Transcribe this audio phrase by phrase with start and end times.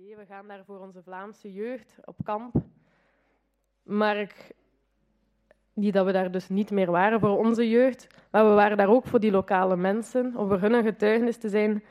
[0.00, 2.54] we gaan daar voor onze Vlaamse jeugd op kamp.
[3.82, 4.54] Maar ik,
[5.72, 8.88] niet dat we daar dus niet meer waren voor onze jeugd, maar we waren daar
[8.88, 11.84] ook voor die lokale mensen, om voor hun een getuigenis te zijn.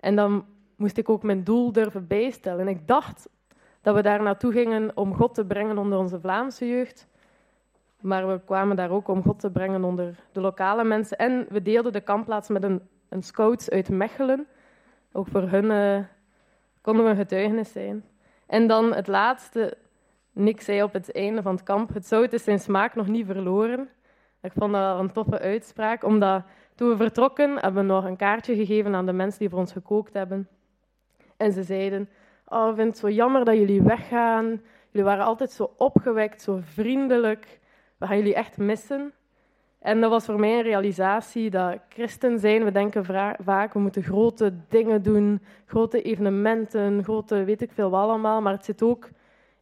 [0.00, 0.46] En dan
[0.76, 2.60] moest ik ook mijn doel durven bijstellen.
[2.60, 3.28] En ik dacht
[3.80, 7.08] dat we daar naartoe gingen om God te brengen onder onze Vlaamse jeugd.
[8.00, 11.18] Maar we kwamen daar ook om God te brengen onder de lokale mensen.
[11.18, 14.46] En we deelden de kampplaats met een, een scouts uit Mechelen.
[15.12, 16.04] Ook voor hun uh,
[16.86, 18.04] konden we een getuigenis zijn.
[18.46, 19.76] En dan het laatste.
[20.32, 23.26] Nick zei op het einde van het kamp: Het zout is zijn smaak nog niet
[23.26, 23.88] verloren.
[24.42, 28.54] Ik vond dat een toffe uitspraak, omdat toen we vertrokken hebben we nog een kaartje
[28.54, 30.48] gegeven aan de mensen die voor ons gekookt hebben.
[31.36, 32.08] En ze zeiden:
[32.46, 34.62] Oh, ik vind het zo jammer dat jullie weggaan.
[34.90, 37.60] Jullie waren altijd zo opgewekt, zo vriendelijk.
[37.96, 39.12] We gaan jullie echt missen.
[39.86, 43.04] En dat was voor mij een realisatie dat christen zijn, we denken
[43.44, 48.52] vaak, we moeten grote dingen doen, grote evenementen, grote weet ik veel wat allemaal, maar
[48.52, 49.08] het zit ook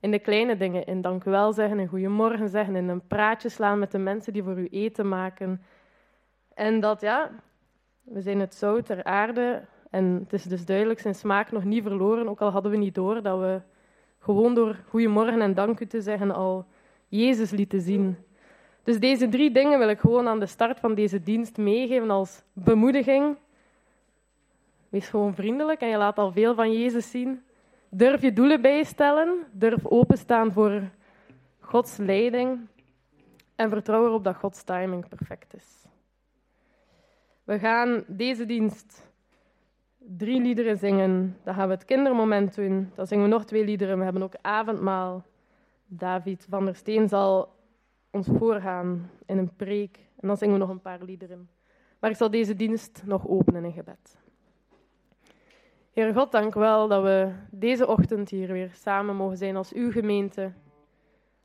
[0.00, 3.48] in de kleine dingen, in dank u wel zeggen, in goedemorgen zeggen, in een praatje
[3.48, 5.62] slaan met de mensen die voor u eten maken.
[6.54, 7.30] En dat, ja,
[8.02, 11.82] we zijn het zout ter aarde en het is dus duidelijk zijn smaak nog niet
[11.82, 13.60] verloren, ook al hadden we niet door dat we
[14.18, 16.66] gewoon door goedemorgen en dank u te zeggen al
[17.08, 18.16] Jezus lieten zien.
[18.84, 22.42] Dus deze drie dingen wil ik gewoon aan de start van deze dienst meegeven als
[22.52, 23.36] bemoediging.
[24.88, 27.42] Wees gewoon vriendelijk en je laat al veel van Jezus zien.
[27.88, 29.38] Durf je doelen bijstellen.
[29.52, 30.82] Durf openstaan voor
[31.60, 32.66] Gods leiding.
[33.56, 35.86] En vertrouw erop dat Gods timing perfect is.
[37.44, 39.10] We gaan deze dienst
[39.98, 41.36] drie liederen zingen.
[41.42, 42.90] Dan gaan we het kindermoment doen.
[42.94, 43.98] Dan zingen we nog twee liederen.
[43.98, 45.24] We hebben ook avondmaal.
[45.86, 47.54] David van der Steen zal
[48.14, 49.98] ons voorgaan in een preek.
[50.20, 51.50] En dan zingen we nog een paar liederen.
[51.98, 54.18] Maar ik zal deze dienst nog openen in gebed.
[55.90, 59.90] Heer God, dank wel dat we deze ochtend hier weer samen mogen zijn als uw
[59.90, 60.52] gemeente.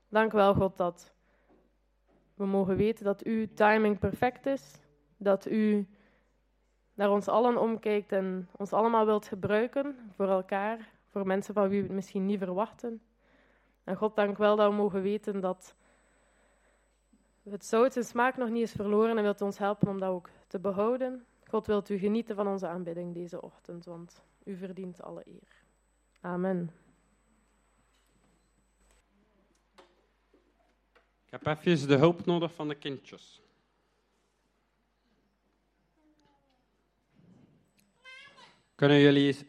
[0.09, 1.13] Dank wel, God, dat
[2.33, 4.79] we mogen weten dat uw timing perfect is.
[5.17, 5.87] Dat u
[6.93, 11.79] naar ons allen omkijkt en ons allemaal wilt gebruiken voor elkaar, voor mensen van wie
[11.79, 13.01] we het misschien niet verwachten.
[13.83, 15.75] En God, dank wel dat we mogen weten dat
[17.51, 20.29] het zout zijn smaak nog niet is verloren en wilt ons helpen om dat ook
[20.47, 21.25] te behouden.
[21.47, 25.63] God wilt u genieten van onze aanbidding deze ochtend, want u verdient alle eer.
[26.21, 26.71] Amen.
[31.25, 33.41] Ik heb even de hulp nodig van de kindjes.
[38.75, 39.43] Kunnen jullie eens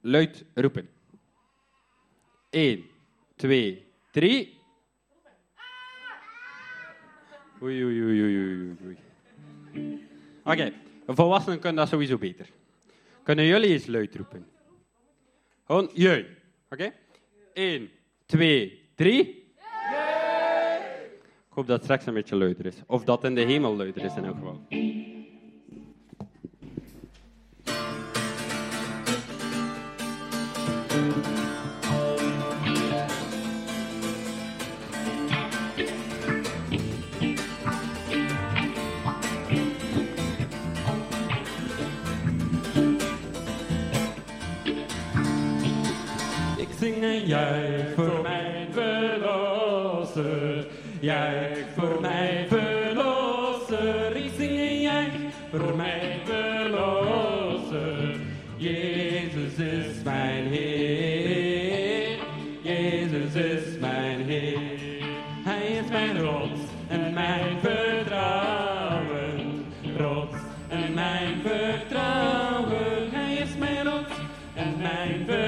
[0.00, 0.90] luid roepen?
[2.50, 2.84] 1,
[3.36, 4.57] 2, 3.
[7.62, 8.96] Oei, oei, oei, oei, oei.
[10.44, 10.72] Oké,
[11.06, 12.46] volwassenen kunnen dat sowieso beter.
[13.22, 14.46] Kunnen jullie eens luid roepen?
[15.66, 15.84] Gewoon.
[15.84, 16.26] Oké?
[16.70, 16.92] Okay?
[17.52, 17.90] 1,
[18.26, 19.20] 2, 3.
[19.20, 19.36] Ik
[21.48, 22.76] hoop dat het straks een beetje luider is.
[22.86, 24.60] Of dat in de hemel luider is in elk geval.
[51.00, 54.16] Juich voor mijn verlosser.
[54.16, 55.12] Ik zing en juich
[55.50, 58.16] voor mijn verlosser.
[58.56, 62.18] Jezus is mijn Heer.
[62.62, 64.58] Jezus is mijn Heer.
[65.44, 69.64] Hij is mijn rots en mijn vertrouwen.
[69.96, 70.36] Rots
[70.68, 73.10] en mijn vertrouwen.
[73.10, 74.14] Hij is mijn rots
[74.54, 75.47] en mijn vertrouwen.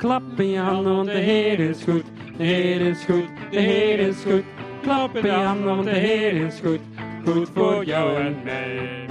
[0.00, 2.04] Klap in je handen, want de Heer is goed.
[2.36, 4.42] De Heer is goed, de Heer is goed.
[4.82, 6.80] Klap in je handen, want de Heer is goed.
[7.24, 9.06] Goed voor jou en mij.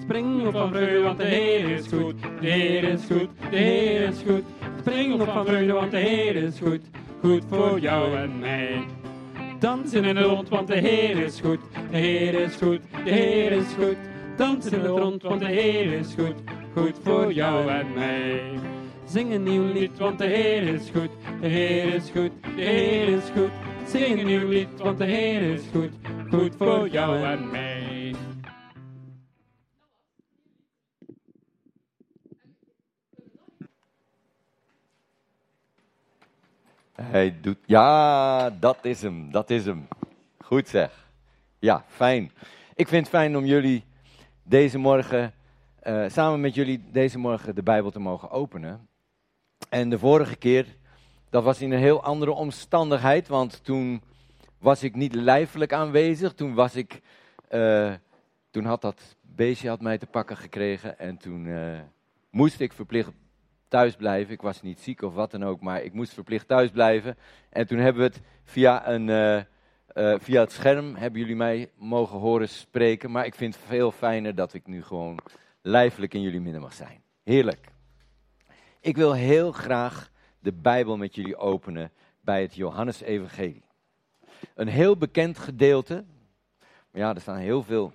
[0.00, 2.14] Spring op van vreugde, want de Heer is goed.
[2.40, 4.42] De Heer is goed, de Heer is goed.
[4.80, 6.80] Spring op van vreugde, want de Heer is goed.
[7.20, 8.84] Goed voor jou en mij.
[9.58, 11.60] Dans in het rond, want de Heer is goed.
[11.90, 13.96] De Heer is goed, de Heer is goed.
[14.36, 16.34] Dans in het rond, want de Heer is goed.
[16.74, 18.40] Goed voor jou en mij.
[19.12, 21.10] Zing een nieuw lied, want de Heer is goed.
[21.40, 23.50] De Heer is goed, de Heer is goed.
[23.86, 25.90] Zing een nieuw lied, want de Heer is goed.
[26.30, 28.14] Goed voor jou en mij.
[36.92, 37.58] Hij doet.
[37.66, 39.30] Ja, dat is hem.
[39.30, 39.88] Dat is hem.
[40.38, 41.08] Goed zeg.
[41.58, 42.32] Ja, fijn.
[42.74, 43.84] Ik vind het fijn om jullie
[44.42, 45.32] deze morgen,
[45.80, 48.90] eh, samen met jullie deze morgen de Bijbel te mogen openen.
[49.68, 50.66] En de vorige keer,
[51.30, 54.02] dat was in een heel andere omstandigheid, want toen
[54.58, 56.32] was ik niet lijfelijk aanwezig.
[56.32, 57.00] Toen was ik,
[57.48, 57.92] eh,
[58.50, 61.80] toen had dat beestje had mij te pakken gekregen en toen eh,
[62.30, 63.10] moest ik verplicht
[63.68, 64.32] thuis blijven.
[64.32, 67.16] Ik was niet ziek of wat dan ook, maar ik moest verplicht thuis blijven.
[67.50, 72.18] En toen hebben we het via, een, eh, via het scherm, hebben jullie mij mogen
[72.18, 73.10] horen spreken.
[73.10, 75.18] Maar ik vind het veel fijner dat ik nu gewoon
[75.62, 77.02] lijfelijk in jullie midden mag zijn.
[77.22, 77.71] Heerlijk.
[78.82, 83.64] Ik wil heel graag de Bijbel met jullie openen bij het Johannesevangelie.
[84.54, 86.04] Een heel bekend gedeelte.
[86.92, 87.92] Ja, er staan heel veel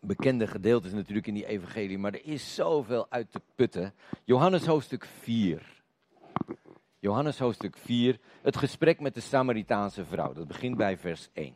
[0.00, 3.94] bekende gedeeltes natuurlijk in die evangelie, maar er is zoveel uit te putten.
[4.24, 5.82] Johannes hoofdstuk 4.
[6.98, 10.32] Johannes hoofdstuk 4, het gesprek met de Samaritaanse vrouw.
[10.32, 11.54] Dat begint bij vers 1.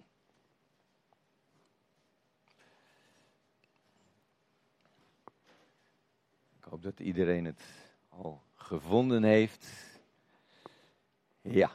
[6.59, 7.84] Ik hoop dat iedereen het
[8.23, 9.67] al gevonden heeft.
[11.41, 11.71] Ja,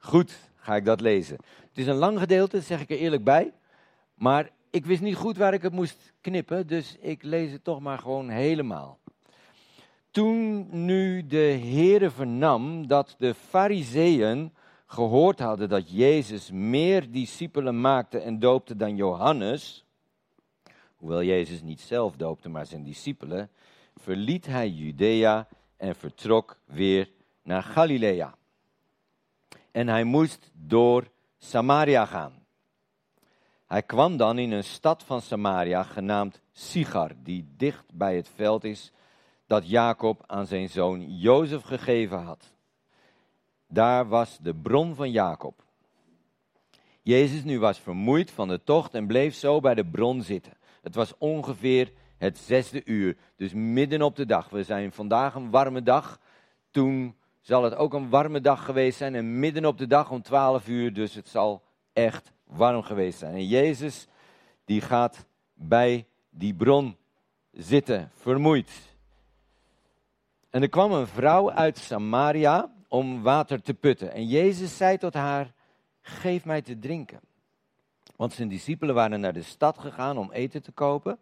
[0.00, 1.36] goed, ga ik dat lezen.
[1.68, 3.52] Het is een lang gedeelte, zeg ik er eerlijk bij.
[4.14, 7.80] Maar ik wist niet goed waar ik het moest knippen, dus ik lees het toch
[7.80, 8.98] maar gewoon helemaal.
[10.10, 14.52] Toen nu de Heere vernam dat de Fariseeën
[14.86, 19.84] gehoord hadden dat Jezus meer discipelen maakte en doopte dan Johannes,
[20.96, 23.50] hoewel Jezus niet zelf doopte, maar zijn discipelen,
[23.96, 25.48] verliet hij Judea
[25.78, 27.10] en vertrok weer
[27.42, 28.34] naar Galilea.
[29.70, 32.46] En hij moest door Samaria gaan.
[33.66, 38.64] Hij kwam dan in een stad van Samaria genaamd Sigar, die dicht bij het veld
[38.64, 38.92] is
[39.46, 42.52] dat Jacob aan zijn zoon Jozef gegeven had.
[43.66, 45.62] Daar was de bron van Jacob.
[47.02, 50.52] Jezus nu was vermoeid van de tocht en bleef zo bij de bron zitten.
[50.82, 54.48] Het was ongeveer het zesde uur, dus midden op de dag.
[54.48, 56.20] We zijn vandaag een warme dag.
[56.70, 60.22] Toen zal het ook een warme dag geweest zijn en midden op de dag om
[60.22, 61.62] twaalf uur, dus het zal
[61.92, 63.34] echt warm geweest zijn.
[63.34, 64.06] En Jezus,
[64.64, 66.96] die gaat bij die bron
[67.52, 68.70] zitten, vermoeid.
[70.50, 74.12] En er kwam een vrouw uit Samaria om water te putten.
[74.12, 75.52] En Jezus zei tot haar,
[76.00, 77.20] geef mij te drinken.
[78.16, 81.18] Want zijn discipelen waren naar de stad gegaan om eten te kopen.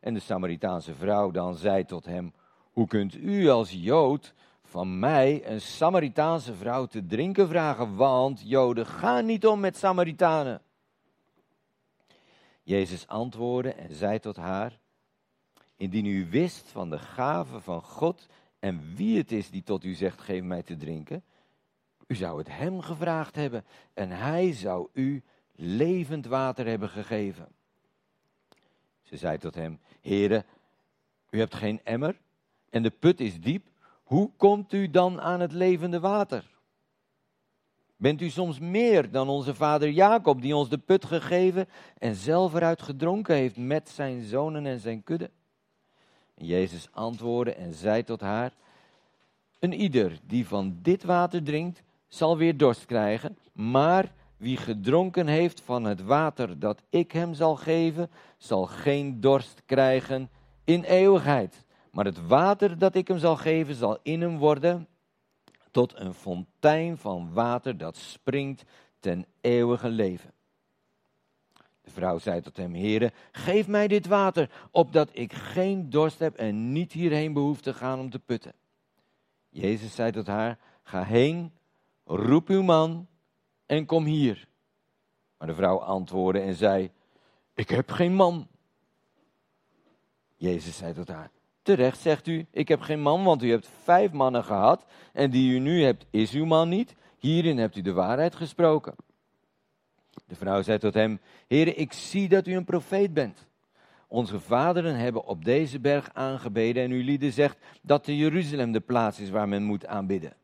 [0.00, 2.32] En de Samaritaanse vrouw dan zei tot hem,
[2.72, 8.86] hoe kunt u als Jood van mij een Samaritaanse vrouw te drinken vragen, want Joden
[8.86, 10.62] gaan niet om met Samaritanen.
[12.62, 14.78] Jezus antwoordde en zei tot haar,
[15.76, 18.26] indien u wist van de gave van God
[18.58, 21.24] en wie het is die tot u zegt, geef mij te drinken,
[22.06, 23.64] u zou het hem gevraagd hebben
[23.94, 27.48] en hij zou u levend water hebben gegeven.
[29.02, 30.44] Ze zei tot hem, Heere,
[31.30, 32.16] u hebt geen emmer
[32.70, 33.66] en de put is diep.
[34.02, 36.44] Hoe komt u dan aan het levende water?
[37.96, 42.54] Bent u soms meer dan onze vader Jacob, die ons de put gegeven en zelf
[42.54, 45.30] eruit gedronken heeft met zijn zonen en zijn kudde?
[46.34, 48.52] Jezus antwoordde en zei tot haar:
[49.58, 55.60] Een ieder die van dit water drinkt, zal weer dorst krijgen, maar wie gedronken heeft
[55.60, 60.30] van het water dat ik hem zal geven, zal geen dorst krijgen
[60.64, 64.88] in eeuwigheid Maar het water dat ik hem zal geven, zal in hem worden
[65.70, 68.64] tot een fontein van water dat springt
[69.00, 70.32] ten eeuwige leven.
[71.80, 76.36] De vrouw zei tot hem, Heere, geef mij dit water, opdat ik geen dorst heb
[76.36, 78.52] en niet hierheen behoef te gaan om te putten.
[79.48, 81.52] Jezus zei tot haar, ga heen,
[82.04, 83.06] roep uw man
[83.68, 84.48] en kom hier.
[85.38, 86.90] Maar de vrouw antwoordde en zei,
[87.54, 88.46] ik heb geen man.
[90.36, 91.30] Jezus zei tot haar,
[91.62, 95.54] terecht zegt u, ik heb geen man, want u hebt vijf mannen gehad en die
[95.54, 96.94] u nu hebt is uw man niet.
[97.18, 98.94] Hierin hebt u de waarheid gesproken.
[100.26, 103.46] De vrouw zei tot hem, Heere, ik zie dat u een profeet bent.
[104.06, 108.80] Onze vaderen hebben op deze berg aangebeden en uw lieden zegt dat de Jeruzalem de
[108.80, 110.36] plaats is waar men moet aanbidden.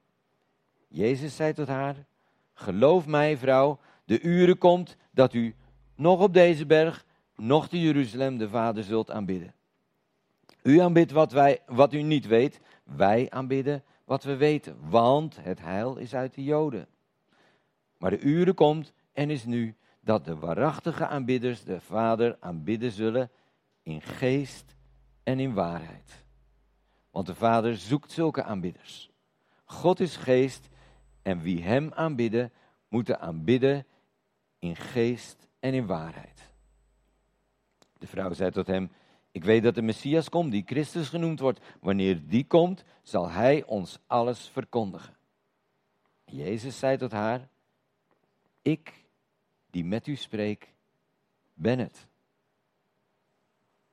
[0.88, 2.06] Jezus zei tot haar,
[2.54, 5.54] geloof mij vrouw, de uren komt dat u
[5.94, 7.04] nog op deze berg,
[7.36, 9.54] nog te Jeruzalem de Vader zult aanbidden.
[10.62, 15.60] U aanbidt wat, wij, wat u niet weet, wij aanbidden wat we weten, want het
[15.60, 16.86] heil is uit de Joden.
[17.98, 23.30] Maar de uren komt en is nu dat de waarachtige aanbidders de Vader aanbidden zullen
[23.82, 24.76] in geest
[25.22, 26.24] en in waarheid.
[27.10, 29.10] Want de Vader zoekt zulke aanbidders.
[29.64, 30.68] God is geest
[31.24, 32.52] en wie Hem aanbidden,
[32.88, 33.86] moeten aanbidden
[34.58, 36.50] in geest en in waarheid.
[37.98, 38.90] De vrouw zei tot hem,
[39.30, 41.60] ik weet dat de Messias komt, die Christus genoemd wordt.
[41.80, 45.16] Wanneer die komt, zal Hij ons alles verkondigen.
[46.24, 47.48] Jezus zei tot haar,
[48.62, 49.04] ik
[49.70, 50.72] die met u spreek,
[51.54, 52.06] ben het.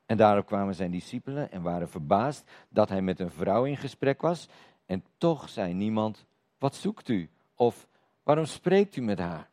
[0.06, 4.22] En daarop kwamen zijn discipelen en waren verbaasd dat hij met een vrouw in gesprek
[4.22, 4.48] was.
[4.86, 6.26] En toch zei niemand,
[6.62, 7.30] wat zoekt u?
[7.56, 7.88] Of
[8.24, 9.50] waarom spreekt u met haar?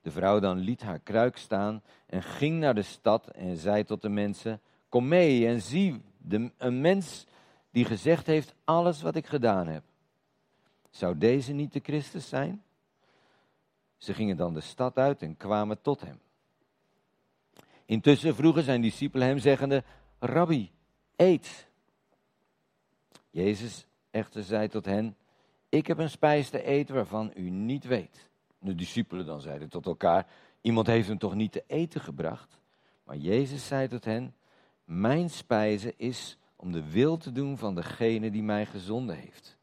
[0.00, 4.02] De vrouw dan liet haar kruik staan en ging naar de stad en zei tot
[4.02, 7.26] de mensen, kom mee en zie de, een mens
[7.70, 9.82] die gezegd heeft alles wat ik gedaan heb.
[10.90, 12.62] Zou deze niet de Christus zijn?
[13.96, 16.20] Ze gingen dan de stad uit en kwamen tot hem.
[17.84, 19.84] Intussen vroegen zijn discipelen hem zeggende,
[20.18, 20.70] Rabbi,
[21.16, 21.68] eet.
[23.30, 25.16] Jezus echter zei tot hen,
[25.74, 28.28] ik heb een spijs te eten waarvan u niet weet.
[28.58, 30.26] De discipelen dan zeiden tot elkaar,
[30.60, 32.60] iemand heeft hem toch niet te eten gebracht?
[33.04, 34.34] Maar Jezus zei tot hen,
[34.84, 39.56] mijn spijze is om de wil te doen van degene die mij gezonden heeft.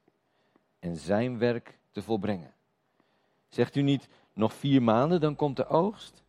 [0.80, 2.54] En zijn werk te volbrengen.
[3.50, 6.24] Zegt u niet, nog vier maanden, dan komt de oogst?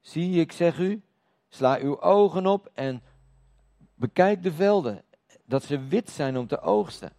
[0.00, 1.02] Zie, ik zeg u,
[1.48, 3.02] sla uw ogen op en
[3.94, 5.04] bekijk de velden,
[5.44, 7.12] dat ze wit zijn om te oogsten.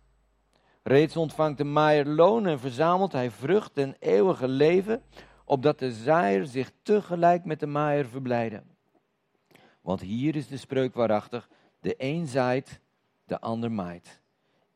[0.87, 5.03] Reeds ontvangt de maaier loon en verzamelt hij vrucht en eeuwige leven,
[5.45, 8.63] opdat de zaaier zich tegelijk met de maaier verblijden.
[9.81, 12.79] Want hier is de spreuk waarachtig, de een zaait,
[13.25, 14.21] de ander maait.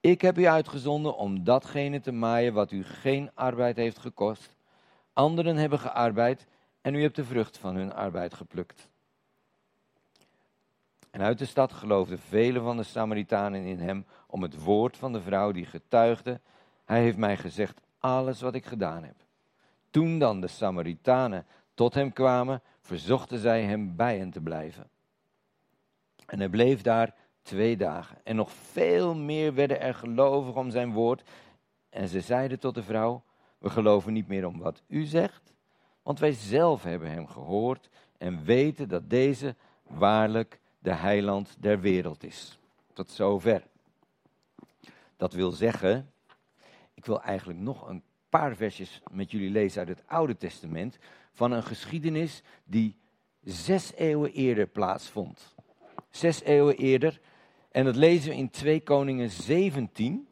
[0.01, 4.55] Ik heb u uitgezonden om datgene te maaien wat u geen arbeid heeft gekost.
[5.13, 6.47] Anderen hebben gearbeid
[6.81, 8.89] en u hebt de vrucht van hun arbeid geplukt.
[11.11, 15.13] En uit de stad geloofden velen van de Samaritanen in hem om het woord van
[15.13, 16.39] de vrouw die getuigde.
[16.85, 19.15] Hij heeft mij gezegd alles wat ik gedaan heb.
[19.89, 24.89] Toen dan de Samaritanen tot hem kwamen, verzochten zij hem bij hen te blijven.
[26.25, 28.17] En hij bleef daar twee dagen.
[28.23, 31.23] En nog veel meer werden er gelovig om zijn woord.
[31.89, 33.23] En ze zeiden tot de vrouw:
[33.57, 35.53] We geloven niet meer om wat u zegt,
[36.03, 39.55] want wij zelf hebben hem gehoord en weten dat deze
[39.87, 42.59] waarlijk de heiland der wereld is.
[42.93, 43.69] Tot zover.
[45.21, 46.11] Dat wil zeggen,
[46.93, 50.97] ik wil eigenlijk nog een paar versjes met jullie lezen uit het Oude Testament
[51.31, 52.97] van een geschiedenis die
[53.43, 55.55] zes eeuwen eerder plaatsvond.
[56.09, 57.21] Zes eeuwen eerder.
[57.71, 60.27] En dat lezen we in 2 Koningen 17.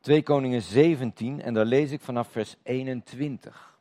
[0.00, 3.78] 2 Koningen 17 en daar lees ik vanaf vers 21.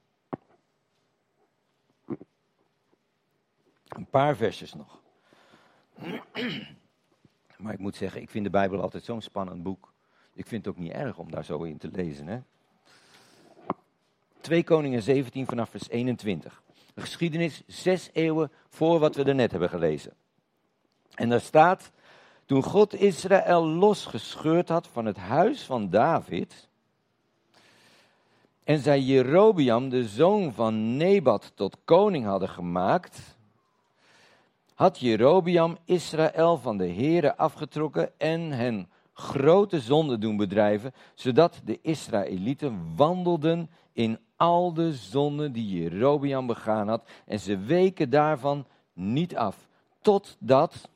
[3.88, 5.02] Een paar versjes nog.
[7.62, 9.94] Maar ik moet zeggen, ik vind de Bijbel altijd zo'n spannend boek.
[10.34, 12.28] Ik vind het ook niet erg om daar zo in te lezen.
[12.28, 12.39] Hè?
[14.42, 16.62] 2 Koningen 17 vanaf vers 21.
[16.94, 20.13] Een geschiedenis zes eeuwen voor wat we er net hebben gelezen.
[21.16, 21.92] En daar staat,
[22.46, 26.70] toen God Israël losgescheurd had van het huis van David,
[28.63, 33.38] en zij Jerobiam, de zoon van Nebat, tot koning hadden gemaakt,
[34.79, 41.79] had Jerobiam Israël van de Here afgetrokken en hen grote zonden doen bedrijven, zodat de
[41.81, 49.36] Israëlieten wandelden in al de zonden die Jerobiam begaan had, en ze weken daarvan niet
[49.36, 49.67] af,
[50.01, 50.89] totdat,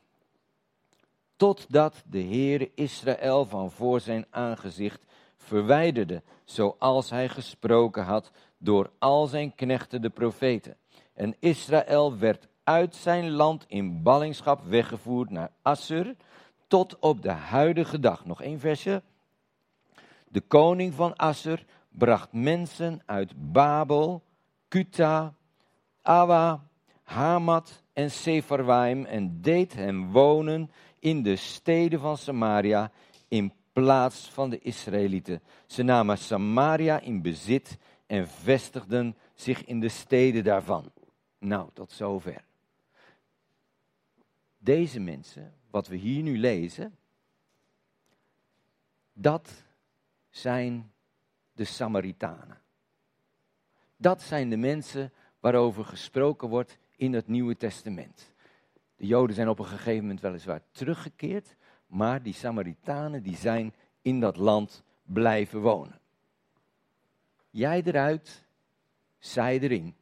[1.35, 5.05] totdat de Heere Israël van voor zijn aangezicht
[5.37, 10.75] verwijderde, zoals hij gesproken had door al zijn knechten de profeten.
[11.13, 16.15] En Israël werd uit zijn land in ballingschap weggevoerd naar Assur,
[16.67, 18.25] tot op de huidige dag.
[18.25, 19.03] Nog één versje.
[20.27, 24.23] De koning van Assur bracht mensen uit Babel,
[24.67, 25.33] Kuta,
[26.01, 26.67] Awa,
[27.03, 32.91] Hamat en Sepharwaim en deed hem wonen in de steden van Samaria
[33.27, 35.41] in plaats van de Israëlieten.
[35.65, 37.77] Ze namen Samaria in bezit
[38.07, 40.91] en vestigden zich in de steden daarvan.
[41.39, 42.43] Nou, tot zover.
[44.63, 46.97] Deze mensen, wat we hier nu lezen,
[49.13, 49.63] dat
[50.29, 50.91] zijn
[51.53, 52.61] de Samaritanen.
[53.97, 58.33] Dat zijn de mensen waarover gesproken wordt in het Nieuwe Testament.
[58.95, 61.55] De Joden zijn op een gegeven moment weliswaar teruggekeerd,
[61.85, 65.99] maar die Samaritanen die zijn in dat land blijven wonen.
[67.49, 68.45] Jij eruit,
[69.19, 69.95] zij erin.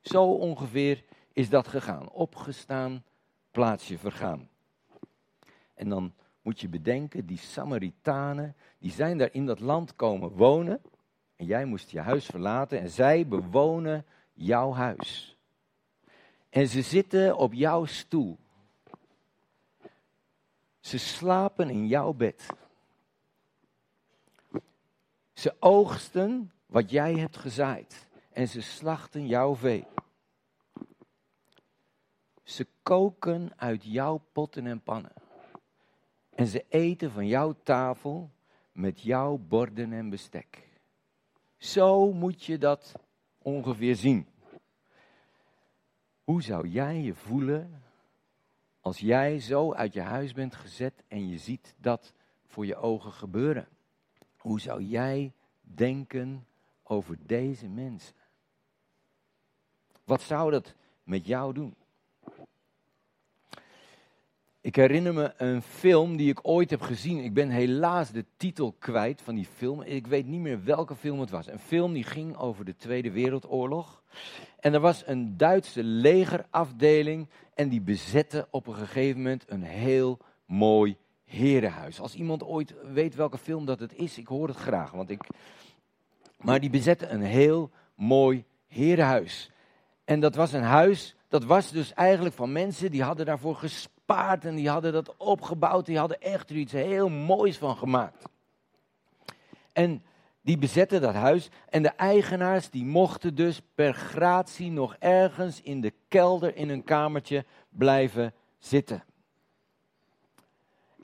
[0.00, 2.10] Zo ongeveer is dat gegaan.
[2.10, 3.04] Opgestaan,
[3.54, 4.48] plaatsje vergaan.
[5.74, 10.82] En dan moet je bedenken, die Samaritanen, die zijn daar in dat land komen wonen.
[11.36, 15.36] En jij moest je huis verlaten en zij bewonen jouw huis.
[16.50, 18.38] En ze zitten op jouw stoel.
[20.80, 22.46] Ze slapen in jouw bed.
[25.32, 28.08] Ze oogsten wat jij hebt gezaaid.
[28.32, 29.86] En ze slachten jouw vee.
[32.44, 35.12] Ze koken uit jouw potten en pannen.
[36.34, 38.30] En ze eten van jouw tafel
[38.72, 40.68] met jouw borden en bestek.
[41.56, 42.94] Zo moet je dat
[43.38, 44.28] ongeveer zien.
[46.24, 47.82] Hoe zou jij je voelen
[48.80, 52.12] als jij zo uit je huis bent gezet en je ziet dat
[52.46, 53.68] voor je ogen gebeuren?
[54.36, 56.46] Hoe zou jij denken
[56.82, 58.14] over deze mensen?
[60.04, 61.74] Wat zou dat met jou doen?
[64.64, 67.24] Ik herinner me een film die ik ooit heb gezien.
[67.24, 69.82] Ik ben helaas de titel kwijt van die film.
[69.82, 71.46] Ik weet niet meer welke film het was.
[71.46, 74.02] Een film die ging over de Tweede Wereldoorlog.
[74.60, 80.18] En er was een Duitse legerafdeling en die bezette op een gegeven moment een heel
[80.46, 82.00] mooi herenhuis.
[82.00, 84.90] Als iemand ooit weet welke film dat het is, ik hoor het graag.
[84.90, 85.26] Want ik...
[86.38, 89.50] Maar die bezette een heel mooi herenhuis.
[90.04, 94.44] En dat was een huis, dat was dus eigenlijk van mensen die hadden daarvoor gespaard
[94.44, 95.86] en die hadden dat opgebouwd.
[95.86, 98.24] Die hadden echt er iets heel moois van gemaakt.
[99.72, 100.02] En
[100.40, 105.80] die bezetten dat huis en de eigenaars die mochten dus per gratie nog ergens in
[105.80, 109.04] de kelder in een kamertje blijven zitten.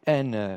[0.03, 0.55] En uh,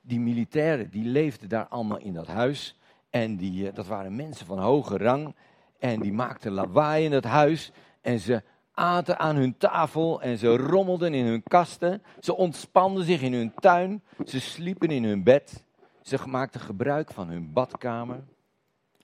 [0.00, 2.78] die militairen die leefden daar allemaal in dat huis
[3.10, 5.34] en die, uh, dat waren mensen van hoge rang
[5.78, 10.56] en die maakten lawaai in dat huis en ze aten aan hun tafel en ze
[10.56, 12.02] rommelden in hun kasten.
[12.20, 15.64] Ze ontspanden zich in hun tuin, ze sliepen in hun bed.
[16.02, 18.24] Ze maakten gebruik van hun badkamer.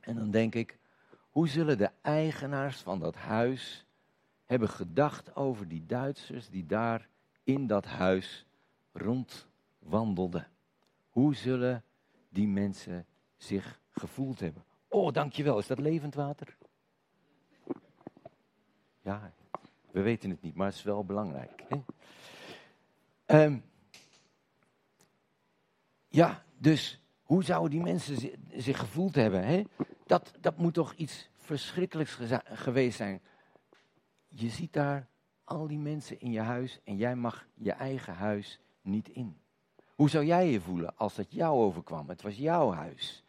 [0.00, 0.78] En dan denk ik,
[1.30, 3.86] hoe zullen de eigenaars van dat huis
[4.44, 7.08] hebben gedacht over die Duitsers die daar
[7.44, 8.46] in dat huis
[8.92, 10.48] rondwandelden?
[11.08, 11.84] Hoe zullen
[12.28, 14.64] die mensen zich gevoeld hebben?
[14.88, 16.56] Oh, dankjewel, is dat levend water?
[19.00, 19.32] Ja,
[19.90, 21.64] we weten het niet, maar het is wel belangrijk.
[21.68, 23.44] Hè?
[23.44, 23.64] Um,
[26.08, 29.46] ja, dus hoe zouden die mensen zich gevoeld hebben?
[29.46, 29.62] Hè?
[30.06, 33.20] Dat, dat moet toch iets verschrikkelijks geweest zijn.
[34.28, 35.08] Je ziet daar
[35.44, 39.40] al die mensen in je huis en jij mag je eigen huis niet in.
[39.94, 42.08] Hoe zou jij je voelen als dat jou overkwam?
[42.08, 43.24] Het was jouw huis.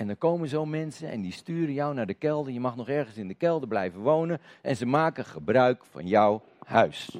[0.00, 2.52] En dan komen zo mensen en die sturen jou naar de kelder.
[2.52, 4.40] Je mag nog ergens in de kelder blijven wonen.
[4.60, 7.18] En ze maken gebruik van jouw huis.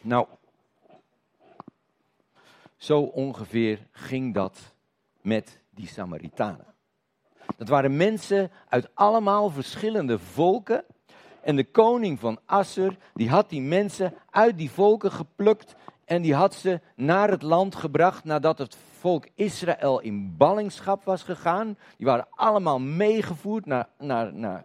[0.00, 0.26] Nou,
[2.76, 4.74] zo ongeveer ging dat
[5.20, 6.66] met die Samaritanen.
[7.56, 10.84] Dat waren mensen uit allemaal verschillende volken.
[11.42, 16.34] En de koning van Assur, die had die mensen uit die volken geplukt en die
[16.34, 21.78] had ze naar het land gebracht nadat het volk Israël in ballingschap was gegaan.
[21.96, 24.64] Die waren allemaal meegevoerd naar, naar, naar,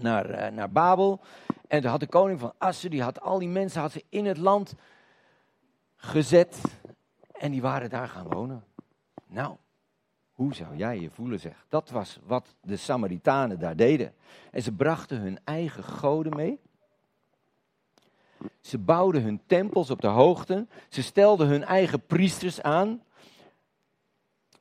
[0.00, 1.20] naar, uh, naar Babel.
[1.68, 4.26] En toen had de koning van Assur, die had al die mensen had ze in
[4.26, 4.74] het land
[5.96, 6.60] gezet.
[7.32, 8.64] En die waren daar gaan wonen.
[9.26, 9.56] Nou,
[10.32, 11.64] hoe zou jij je voelen, zeg?
[11.68, 14.14] Dat was wat de Samaritanen daar deden.
[14.50, 16.60] En ze brachten hun eigen goden mee.
[18.60, 20.66] Ze bouwden hun tempels op de hoogte.
[20.88, 23.02] Ze stelden hun eigen priesters aan.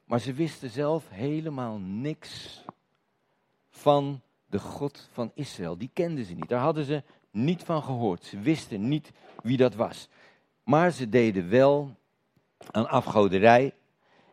[0.09, 2.63] Maar ze wisten zelf helemaal niks
[3.69, 5.77] van de God van Israël.
[5.77, 6.49] Die kenden ze niet.
[6.49, 8.23] Daar hadden ze niet van gehoord.
[8.23, 9.11] Ze wisten niet
[9.43, 10.09] wie dat was.
[10.63, 11.95] Maar ze deden wel
[12.71, 13.73] aan afgoderij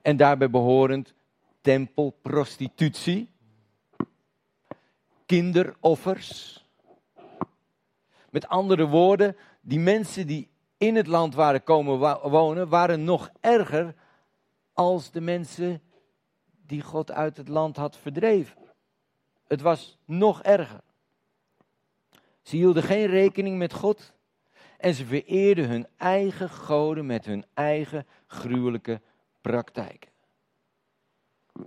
[0.03, 1.15] en daarbij behorend
[1.61, 3.29] tempelprostitutie,
[5.27, 6.65] kinderoffers.
[8.31, 11.99] Met andere woorden, die mensen die in het land waren komen
[12.31, 13.95] wonen, waren nog erger
[14.77, 15.83] als de mensen
[16.67, 18.57] die God uit het land had verdreven.
[19.47, 20.81] Het was nog erger.
[22.43, 24.13] Ze hielden geen rekening met God
[24.79, 29.01] en ze vereerden hun eigen goden met hun eigen gruwelijke
[29.41, 30.11] praktijken.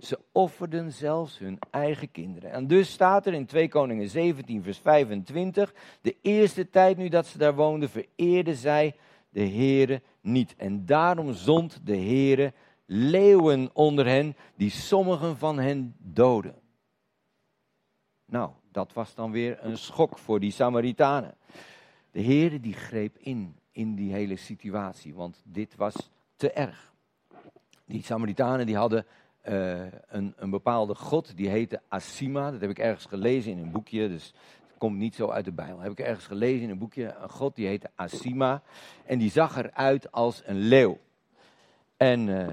[0.00, 2.52] Ze offerden zelfs hun eigen kinderen.
[2.52, 7.26] En dus staat er in 2 Koningen 17, vers 25, de eerste tijd nu dat
[7.26, 8.96] ze daar woonden, vereerden zij
[9.30, 10.54] de Heere niet.
[10.56, 12.52] En daarom zond de Heere
[12.92, 16.54] leeuwen onder hen, die sommigen van hen doden.
[18.24, 21.34] Nou, dat was dan weer een schok voor die Samaritanen.
[22.10, 26.92] De Heere die greep in, in die hele situatie, want dit was te erg.
[27.84, 29.06] Die Samaritanen die hadden
[29.48, 32.50] uh, een, een bepaalde god, die heette Asima.
[32.50, 34.34] Dat heb ik ergens gelezen in een boekje, dus
[34.66, 35.80] het komt niet zo uit de Bijbel.
[35.80, 38.62] Heb ik ergens gelezen in een boekje, een god die heette Asima.
[39.06, 40.98] En die zag eruit als een leeuw.
[41.96, 42.48] En uh,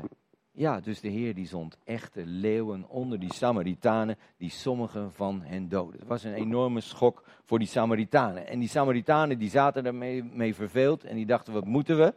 [0.58, 5.70] ja, dus de Heer die zond echte leeuwen onder die Samaritanen, die sommigen van hen
[5.70, 6.00] doden.
[6.00, 8.48] Het was een enorme schok voor die Samaritanen.
[8.48, 12.13] En die Samaritanen die zaten ermee mee verveeld en die dachten, wat moeten we?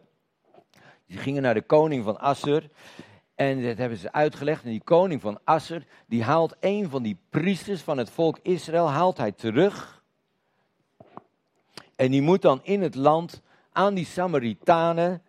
[1.06, 2.70] Die gingen naar de koning van Assur
[3.34, 4.64] en dat hebben ze uitgelegd.
[4.64, 8.90] En die koning van Assur, die haalt een van die priesters van het volk Israël,
[8.90, 10.02] haalt hij terug.
[11.96, 15.22] En die moet dan in het land aan die Samaritanen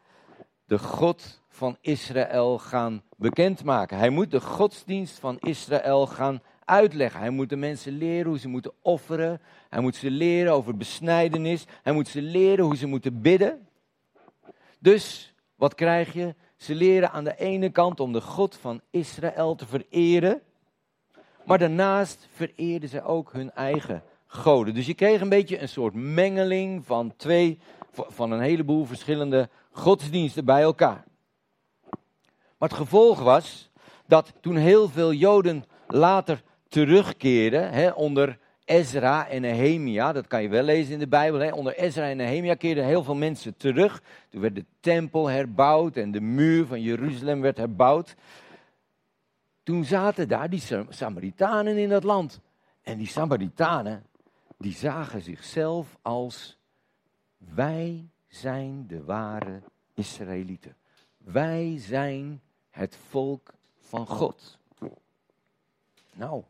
[0.65, 3.97] de God van Israël gaan bekendmaken.
[3.97, 7.19] Hij moet de godsdienst van Israël gaan uitleggen.
[7.19, 9.41] Hij moet de mensen leren hoe ze moeten offeren.
[9.69, 11.65] Hij moet ze leren over besnijdenis.
[11.84, 13.67] Hij moet ze leren hoe ze moeten bidden.
[14.80, 16.36] Dus wat krijg je?
[16.58, 20.41] Ze leren aan de ene kant om de God van Israël te vereren.
[21.45, 24.74] Maar daarnaast vereerden ze ook hun eigen goden.
[24.74, 27.60] Dus je kreeg een beetje een soort mengeling van twee,
[27.91, 31.10] van een heleboel verschillende godsdiensten bij elkaar.
[32.62, 33.69] Maar het gevolg was
[34.06, 40.50] dat toen heel veel Joden later terugkeerden, hè, onder Ezra en Nehemia, dat kan je
[40.50, 44.02] wel lezen in de Bijbel, hè, onder Ezra en Nehemia keerden heel veel mensen terug.
[44.30, 48.15] Toen werd de tempel herbouwd en de muur van Jeruzalem werd herbouwd.
[49.63, 52.39] Toen zaten daar die Samaritanen in dat land.
[52.82, 54.06] En die Samaritanen,
[54.58, 56.58] die zagen zichzelf als
[57.38, 59.62] wij zijn de ware
[59.93, 60.76] Israëlieten.
[61.17, 64.60] Wij zijn het volk van God.
[66.13, 66.43] Nou,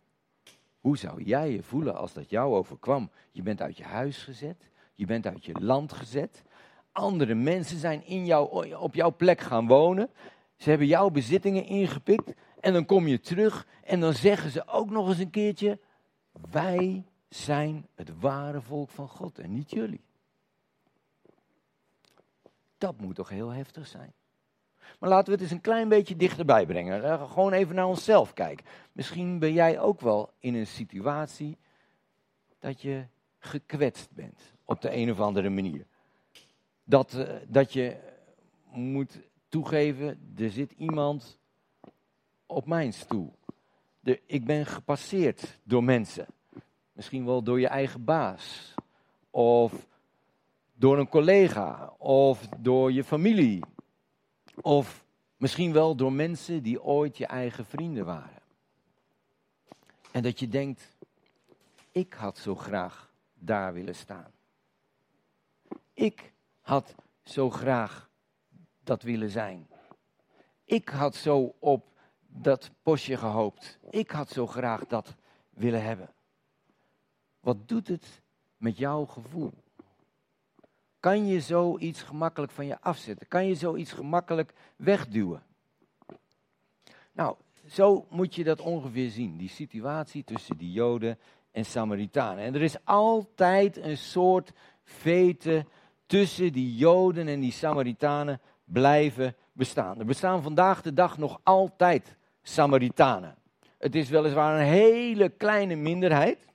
[0.80, 3.10] hoe zou jij je voelen als dat jou overkwam?
[3.32, 6.44] Je bent uit je huis gezet, je bent uit je land gezet.
[6.92, 10.10] Andere mensen zijn in jou, op jouw plek gaan wonen.
[10.58, 12.34] Ze hebben jouw bezittingen ingepikt.
[12.60, 15.80] En dan kom je terug en dan zeggen ze ook nog eens een keertje:
[16.52, 20.04] Wij zijn het ware volk van God en niet jullie.
[22.78, 24.14] Dat moet toch heel heftig zijn?
[25.00, 27.28] Maar laten we het eens een klein beetje dichterbij brengen.
[27.28, 28.66] Gewoon even naar onszelf kijken.
[28.92, 31.58] Misschien ben jij ook wel in een situatie
[32.60, 33.06] dat je
[33.40, 35.86] gekwetst bent op de een of andere manier.
[36.84, 37.98] Dat, uh, dat je
[38.72, 41.40] moet toegeven, er zit iemand
[42.46, 43.34] op mijn stoel.
[44.26, 46.26] Ik ben gepasseerd door mensen.
[46.92, 48.74] Misschien wel door je eigen baas.
[49.30, 49.88] Of
[50.74, 51.94] door een collega.
[51.98, 53.64] Of door je familie.
[54.62, 55.06] Of
[55.38, 58.42] misschien wel door mensen die ooit je eigen vrienden waren.
[60.12, 60.96] En dat je denkt,
[61.92, 64.32] ik had zo graag daar willen staan.
[65.94, 68.10] Ik had zo graag
[68.84, 69.68] dat willen zijn.
[70.66, 71.86] Ik had zo op
[72.28, 73.80] dat postje gehoopt.
[73.90, 75.16] Ik had zo graag dat
[75.50, 76.10] willen hebben.
[77.40, 78.22] Wat doet het
[78.58, 79.54] met jouw gevoel?
[81.02, 83.28] Kan je zoiets gemakkelijk van je afzetten?
[83.28, 85.44] Kan je zoiets gemakkelijk wegduwen?
[87.12, 87.36] Nou,
[87.68, 91.20] zo moet je dat ongeveer zien, die situatie tussen die Joden
[91.52, 92.44] en Samaritanen.
[92.44, 94.52] En er is altijd een soort
[94.84, 95.66] vete
[96.06, 100.00] tussen die Joden en die Samaritanen blijven bestaan.
[100.00, 103.36] Er bestaan vandaag de dag nog altijd Samaritanen.
[103.78, 106.48] Het is weliswaar een hele kleine minderheid.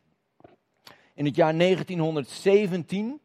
[1.14, 3.20] In het jaar 1917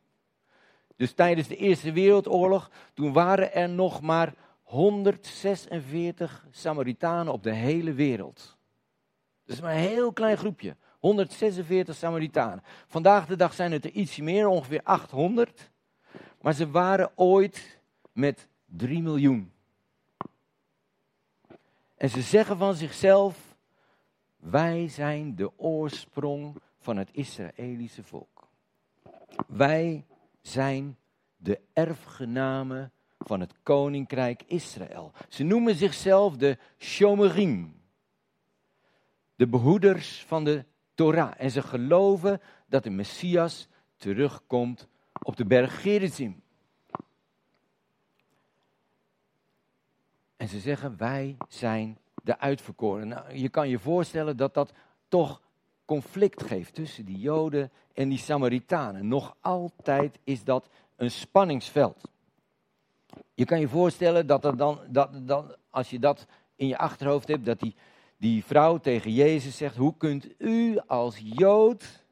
[1.02, 4.34] Dus tijdens de Eerste Wereldoorlog, toen waren er nog maar
[4.64, 8.58] 146 Samaritanen op de hele wereld.
[9.46, 10.76] Dat is maar een heel klein groepje.
[11.00, 12.64] 146 Samaritanen.
[12.88, 15.72] Vandaag de dag zijn het er ietsje meer, ongeveer 800.
[16.42, 17.80] Maar ze waren ooit
[18.12, 19.52] met 3 miljoen.
[21.96, 23.56] En ze zeggen van zichzelf:
[24.38, 28.48] Wij zijn de oorsprong van het Israëlische volk.
[29.48, 30.06] Wij
[30.42, 30.98] zijn
[31.38, 35.12] de erfgenamen van het koninkrijk Israël.
[35.30, 37.82] Ze noemen zichzelf de Shomerim,
[39.36, 41.34] de behoeders van de Torah.
[41.38, 44.88] En ze geloven dat de Messias terugkomt
[45.24, 46.42] op de berg Gerizim.
[50.38, 53.08] En ze zeggen, wij zijn de uitverkoren.
[53.08, 54.74] Nou, je kan je voorstellen dat dat
[55.08, 55.42] toch
[55.92, 59.08] conflict geeft tussen die Joden en die Samaritanen.
[59.08, 62.02] Nog altijd is dat een spanningsveld.
[63.34, 66.26] Je kan je voorstellen dat er dan, dat, dan als je dat
[66.56, 67.76] in je achterhoofd hebt, dat die,
[68.18, 72.04] die vrouw tegen Jezus zegt: Hoe kunt u als Jood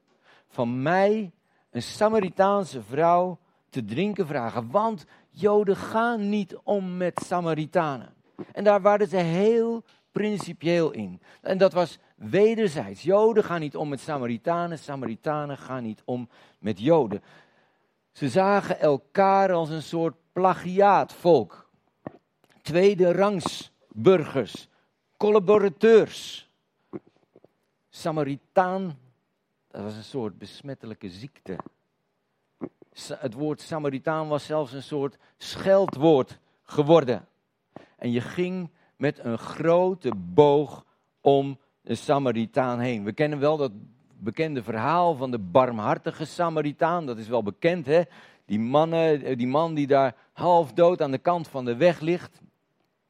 [0.47, 1.31] van mij,
[1.71, 3.39] een Samaritaanse vrouw,
[3.69, 4.71] te drinken vragen?
[4.71, 8.13] Want Joden gaan niet om met Samaritanen.
[8.51, 11.21] En daar waren ze heel principieel in.
[11.41, 13.01] En dat was wederzijds.
[13.01, 17.23] Joden gaan niet om met Samaritanen, Samaritanen gaan niet om met Joden.
[18.11, 21.69] Ze zagen elkaar als een soort plagiaatvolk.
[22.61, 24.67] Tweede rangs burgers,
[25.17, 26.49] collaborateurs.
[27.89, 28.99] Samaritaan,
[29.67, 31.55] dat was een soort besmettelijke ziekte.
[33.07, 37.27] Het woord Samaritaan was zelfs een soort scheldwoord geworden.
[37.97, 38.69] En je ging
[38.99, 40.85] met een grote boog
[41.21, 43.03] om de Samaritaan heen.
[43.03, 43.71] We kennen wel dat
[44.17, 47.05] bekende verhaal van de barmhartige Samaritaan.
[47.05, 48.01] Dat is wel bekend, hè?
[48.45, 51.99] Die, mannen, eh, die man die daar half dood aan de kant van de weg
[51.99, 52.41] ligt.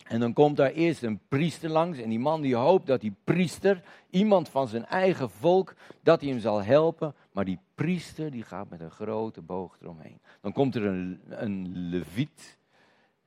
[0.04, 2.00] En dan komt daar eerst een priester langs.
[2.00, 6.30] En die man die hoopt dat die priester, iemand van zijn eigen volk, dat hij
[6.30, 7.16] hem zal helpen.
[7.32, 10.22] Maar die priester die gaat met een grote boog eromheen.
[10.42, 12.59] Dan komt er een, een leviet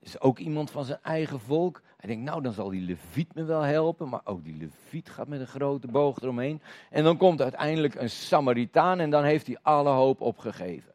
[0.02, 1.82] is ook iemand van zijn eigen volk.
[1.96, 4.08] Hij denkt, nou dan zal die leviet me wel helpen.
[4.08, 6.62] Maar ook die leviet gaat met een grote boog eromheen.
[6.90, 10.92] En dan komt uiteindelijk een Samaritaan en dan heeft hij alle hoop opgegeven.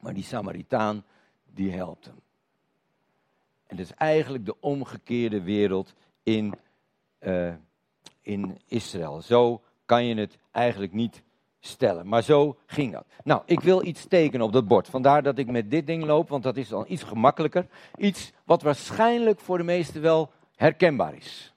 [0.00, 1.04] Maar die Samaritaan,
[1.54, 2.20] die helpt hem.
[3.66, 6.54] En dat is eigenlijk de omgekeerde wereld in,
[7.20, 7.54] uh,
[8.20, 9.22] in Israël.
[9.22, 11.22] Zo kan je het eigenlijk niet
[11.60, 12.08] stellen.
[12.08, 13.06] Maar zo ging dat.
[13.24, 14.88] Nou, ik wil iets tekenen op dat bord.
[14.88, 17.66] Vandaar dat ik met dit ding loop, want dat is dan iets gemakkelijker.
[17.96, 21.52] Iets wat waarschijnlijk voor de meesten wel herkenbaar is.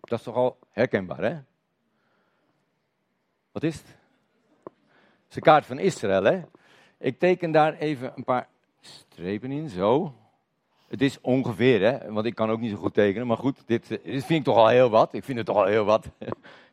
[0.00, 1.49] Dat is toch al herkenbaar, hè?
[3.64, 3.86] Is het?
[4.64, 6.40] Het is de kaart van Israël, hè?
[6.98, 8.48] Ik teken daar even een paar
[8.80, 10.14] strepen in, zo.
[10.88, 12.12] Het is ongeveer, hè?
[12.12, 13.26] Want ik kan ook niet zo goed tekenen.
[13.26, 15.14] Maar goed, dit, eh, dit vind ik toch al heel wat.
[15.14, 16.06] Ik vind het toch al heel wat.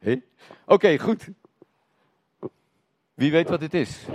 [0.65, 1.29] Oké, goed.
[3.13, 4.05] Wie weet wat dit is?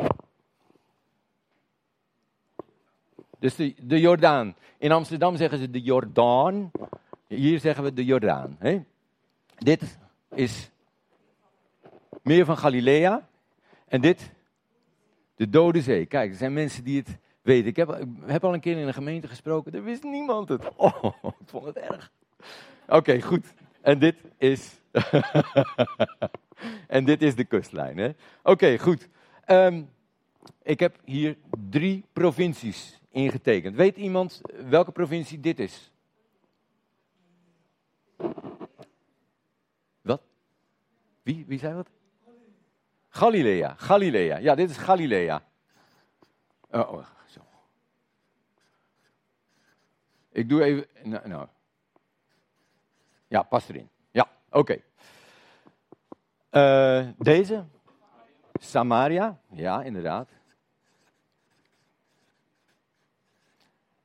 [3.38, 4.56] Dus de, de Jordaan.
[4.78, 6.70] In Amsterdam zeggen ze de Jordaan.
[7.26, 8.58] Hier zeggen we de Jordaan.
[9.58, 9.98] Dit
[10.34, 10.70] is
[12.22, 13.28] meer van Galilea.
[13.88, 14.32] En dit,
[15.36, 16.06] de Dode Zee.
[16.06, 17.68] Kijk, er zijn mensen die het weten.
[17.68, 20.68] Ik heb, heb al een keer in een gemeente gesproken, er wist niemand het.
[20.76, 21.04] Oh,
[21.40, 22.12] ik vond het erg.
[22.88, 23.54] Oké, goed.
[23.80, 24.80] En dit is.
[26.86, 28.16] en dit is de kustlijn.
[28.42, 29.08] Oké, goed.
[29.46, 29.88] Um,
[30.62, 31.36] ik heb hier
[31.70, 33.76] drie provincies ingetekend.
[33.76, 35.90] Weet iemand welke provincie dit is?
[40.00, 40.22] Wat?
[41.22, 41.88] Wie, wie zei wat?
[43.14, 44.36] Galilea, Galilea.
[44.38, 45.42] Ja, dit is Galilea.
[46.70, 47.40] Oh, oh, zo.
[50.30, 50.86] Ik doe even.
[51.02, 51.48] Nou, nou.
[53.28, 53.88] Ja, past erin.
[54.10, 54.82] Ja, oké.
[56.50, 57.64] Uh, deze.
[58.52, 59.38] Samaria.
[59.50, 60.28] Ja, inderdaad.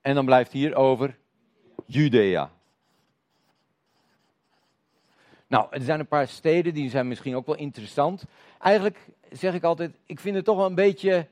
[0.02, 1.18] En dan blijft hier over
[1.86, 2.52] Judea.
[5.48, 8.24] Nou, er zijn een paar steden die zijn misschien ook wel interessant.
[8.60, 8.98] Eigenlijk
[9.32, 11.28] zeg ik altijd, ik vind het toch wel een beetje.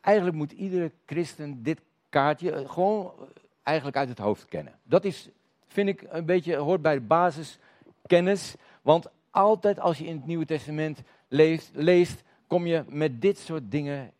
[0.00, 3.26] Eigenlijk moet iedere christen dit kaartje eh, gewoon eh,
[3.62, 4.78] eigenlijk uit het hoofd kennen.
[4.82, 5.28] Dat is,
[5.66, 8.54] vind ik, een beetje hoort bij de basiskennis.
[8.82, 11.02] Want altijd als je in het Nieuwe Testament
[11.72, 14.12] leest, kom je met dit soort dingen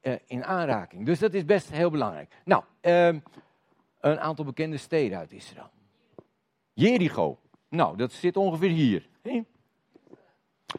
[0.00, 1.06] eh, in aanraking.
[1.06, 2.32] Dus dat is best heel belangrijk.
[2.44, 3.18] Nou, ehm,
[4.00, 5.70] een aantal bekende steden uit Israël.
[6.72, 7.38] Jericho.
[7.70, 9.06] Nou, dat zit ongeveer hier.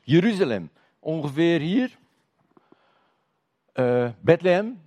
[0.04, 0.70] Jeruzalem.
[1.00, 1.98] Ongeveer hier.
[3.74, 4.82] Eh, Bethlehem.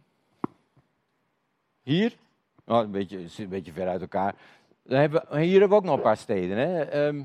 [1.82, 2.16] Hier.
[2.64, 4.34] Nou, een beetje, een beetje ver uit elkaar.
[4.82, 6.56] Dan hebben, we- hier hebben we ook nog een paar steden.
[6.56, 6.82] Hè?
[6.82, 7.22] Ehm,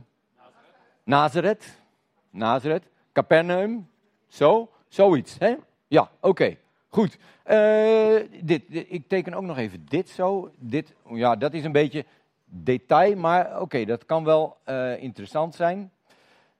[1.03, 1.81] Nazareth.
[2.29, 2.83] Nazareth.
[3.13, 3.89] Capernaum.
[4.27, 4.69] Zo.
[4.87, 5.37] Zoiets.
[5.39, 5.55] Hè?
[5.87, 6.57] Ja, oké.
[6.87, 7.17] Goed.
[7.43, 10.51] Eh, dit- ik teken ook nog even dit zo.
[10.57, 12.05] Dit, ja, dat is een beetje
[12.49, 15.91] detail, maar oké, dat kan wel eh, interessant zijn.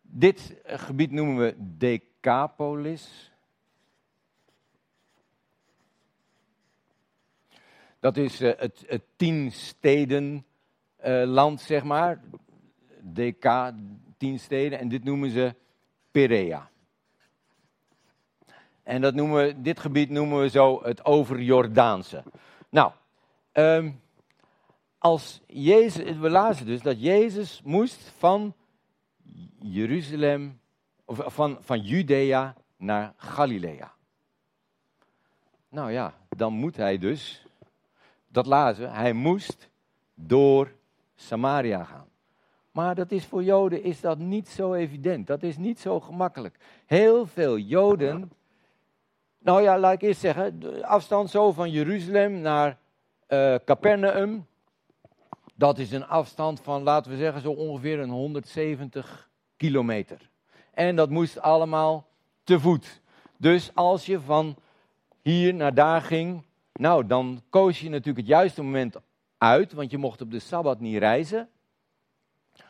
[0.02, 3.32] Dit gebied noemen we Decapolis.
[8.00, 10.46] Dat is eh, het, het tien steden
[10.96, 12.22] eh, land, zeg maar.
[13.02, 13.72] DK,
[14.18, 14.80] tien steden.
[14.80, 15.56] En dit noemen ze
[16.12, 16.70] Perea.
[18.84, 22.24] En dat noemen dit gebied noemen we zo het overjordaanse.
[22.70, 22.92] Nou,
[23.52, 23.92] ehm,
[25.00, 28.54] als Jezus, we lazen dus dat Jezus moest van
[29.60, 30.60] Jeruzalem,
[31.06, 33.92] of van, van Judea naar Galilea.
[35.70, 37.46] Nou ja, dan moet hij dus,
[38.28, 39.70] dat lazen hij moest
[40.14, 40.72] door
[41.16, 42.08] Samaria gaan.
[42.72, 45.28] Maar dat is voor Joden is dat niet zo evident.
[45.28, 46.56] Dat is niet zo gemakkelijk.
[46.86, 48.32] Heel veel Joden.
[49.40, 50.84] Nou ja, laat ik eerst zeggen.
[50.84, 52.78] Afstand zo van Jeruzalem naar
[53.28, 54.48] eh, Capernaum.
[55.60, 60.30] Dat is een afstand van, laten we zeggen, zo ongeveer een 170 kilometer.
[60.74, 62.08] En dat moest allemaal
[62.44, 63.02] te voet.
[63.38, 64.56] Dus als je van
[65.22, 66.44] hier naar daar ging.
[66.74, 68.96] Nou, dan koos je natuurlijk het juiste moment
[69.38, 69.74] uit.
[69.74, 71.50] Want je mocht op de Sabbat niet reizen.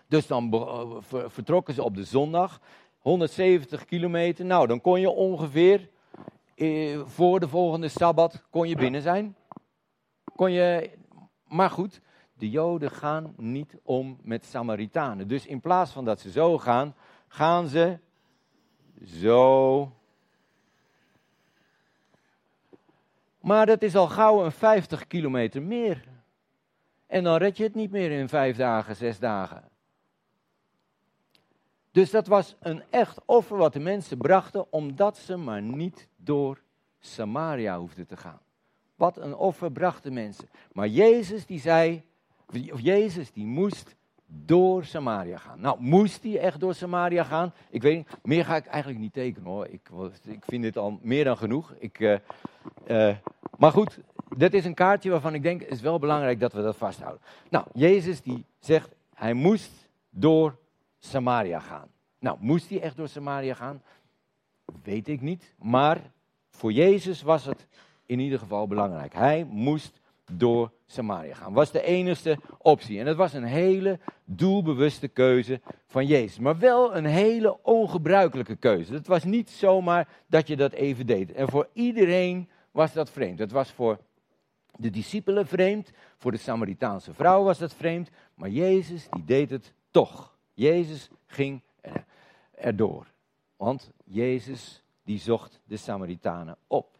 [0.08, 2.62] Dus dan eh, ver- vertrokken ze op de zondag.
[2.97, 4.45] 170 kilometer.
[4.45, 5.89] Nou, dan kon je ongeveer
[6.56, 9.36] eh, voor de volgende Sabbat kon je binnen zijn.
[10.36, 10.89] Kon je,
[11.47, 12.02] maar goed,
[12.39, 15.28] de Joden gaan niet om met Samaritanen.
[15.28, 16.95] Dus in plaats van dat ze zo gaan,
[17.28, 17.97] gaan ze
[19.06, 19.91] zo.
[23.39, 26.08] Maar dat is al gauw een 50 kilometer meer.
[27.08, 29.63] En dan red je het niet meer in vijf dagen, zes dagen.
[31.91, 36.62] Dus dat was een echt offer wat de mensen brachten, omdat ze maar niet door
[36.99, 38.39] Samaria hoefden te gaan.
[38.95, 40.49] Wat een offer brachten mensen.
[40.71, 42.04] Maar Jezus die zei,
[42.75, 45.59] Jezus die moest door Samaria gaan.
[45.59, 47.53] Nou, moest hij echt door Samaria gaan?
[47.69, 49.67] Ik weet niet, meer ga ik eigenlijk niet tekenen hoor.
[49.67, 49.89] Ik,
[50.25, 51.73] ik vind dit al meer dan genoeg.
[51.79, 53.15] Ik, eh, eh,
[53.57, 53.99] maar goed,
[54.38, 57.21] dit is een kaartje waarvan ik denk, het is wel belangrijk dat we dat vasthouden.
[57.49, 59.71] Nou, Jezus die zegt, hij moest
[60.09, 60.57] door
[60.97, 61.88] Samaria gaan.
[62.19, 63.81] Nou, moest hij echt door Samaria gaan?
[64.83, 65.53] Weet ik niet.
[65.57, 66.12] Maar
[66.49, 67.67] voor Jezus was het
[68.05, 69.13] in ieder geval belangrijk.
[69.13, 69.99] Hij moest
[70.31, 71.54] door Samaria gaan.
[71.54, 72.99] Was de enige optie.
[72.99, 76.39] En het was een hele doelbewuste keuze van Jezus.
[76.39, 78.93] Maar wel een hele ongebruikelijke keuze.
[78.93, 81.32] Het was niet zomaar dat je dat even deed.
[81.32, 83.39] En voor iedereen was dat vreemd.
[83.39, 83.99] Het was voor
[84.75, 85.91] de discipelen vreemd.
[86.17, 88.10] Voor de Samaritaanse vrouw was dat vreemd.
[88.34, 90.38] Maar Jezus die deed het toch.
[90.54, 92.06] Jezus ging er-
[92.52, 93.12] erdoor.
[93.58, 96.97] Want Jezus die zocht de Samaritanen op.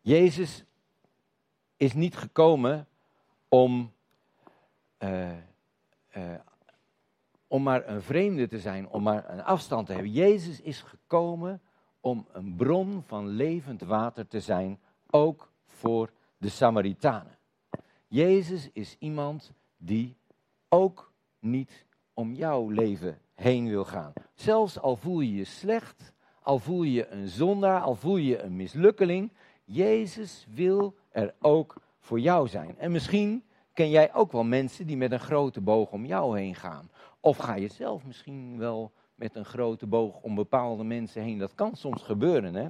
[0.00, 0.64] Jezus
[1.76, 2.86] is niet gekomen
[3.48, 3.92] om,
[4.96, 5.30] eh,
[6.08, 6.40] eh,
[7.46, 10.12] om maar een vreemde te zijn, om maar een afstand te hebben.
[10.12, 11.60] Jezus is gekomen
[12.00, 17.38] om een bron van levend water te zijn, ook voor de Samaritanen.
[18.08, 20.16] Jezus is iemand die
[20.68, 24.12] ook niet om jouw leven heen wil gaan.
[24.34, 28.56] Zelfs al voel je je slecht, al voel je een zondaar, al voel je een
[28.56, 29.32] mislukkeling,
[29.64, 32.78] Jezus wil er ook voor jou zijn.
[32.78, 36.54] En misschien ken jij ook wel mensen die met een grote boog om jou heen
[36.54, 36.90] gaan.
[37.20, 41.38] Of ga je zelf misschien wel met een grote boog om bepaalde mensen heen.
[41.38, 42.68] Dat kan soms gebeuren, hè?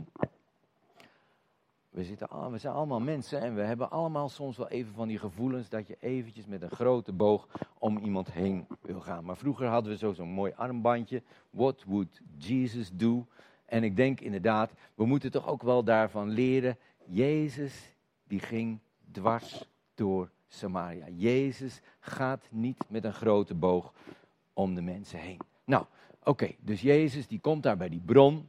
[1.91, 5.19] We, zitten, we zijn allemaal mensen en we hebben allemaal soms wel even van die
[5.19, 9.25] gevoelens dat je eventjes met een grote boog om iemand heen wil gaan.
[9.25, 11.23] Maar vroeger hadden we zo zo'n mooi armbandje.
[11.51, 13.27] What would Jesus do?
[13.67, 16.79] En ik denk inderdaad, we moeten toch ook wel daarvan leren.
[17.05, 17.94] Jezus,
[18.27, 18.79] die ging
[19.13, 21.07] dwars door Samaria.
[21.09, 23.93] Jezus gaat niet met een grote boog
[24.53, 25.41] om de mensen heen.
[25.65, 25.85] Nou,
[26.23, 28.49] oké, dus Jezus die komt daar bij die bron.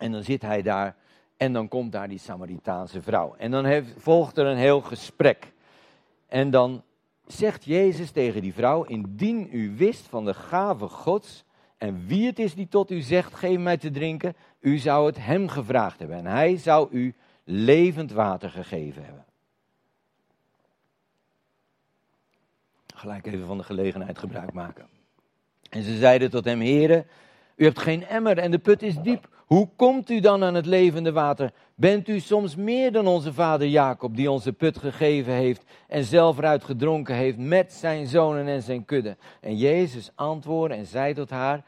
[0.00, 0.96] En dan zit hij daar
[1.36, 3.34] en dan komt daar die Samaritaanse vrouw.
[3.34, 5.52] En dan heeft, volgt er een heel gesprek.
[6.26, 6.82] En dan
[7.26, 11.44] zegt Jezus tegen die vrouw: Indien u wist van de gave Gods
[11.78, 15.18] En wie het is die tot u zegt, geef mij te drinken, u zou het
[15.18, 16.16] hem gevraagd hebben.
[16.16, 17.14] En hij zou u
[17.44, 19.24] levend water gegeven hebben.
[22.94, 24.88] Gelijk even van de gelegenheid gebruik maken.
[25.70, 27.06] En ze zeiden tot hem, heren,
[27.56, 29.28] u hebt geen emmer en de put is diep.
[29.46, 31.52] Hoe komt u dan aan het levende water?
[31.74, 36.38] Bent u soms meer dan onze vader Jacob, die onze put gegeven heeft en zelf
[36.38, 39.16] eruit gedronken heeft met zijn zonen en zijn kudde?
[39.40, 41.64] En Jezus antwoordde en zei tot haar: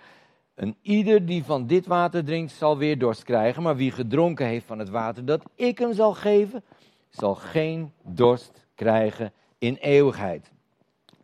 [0.54, 3.62] Een ieder die van dit water drinkt, zal weer dorst krijgen.
[3.62, 6.64] Maar wie gedronken heeft van het water dat ik hem zal geven,
[7.08, 10.52] zal geen dorst krijgen in eeuwigheid.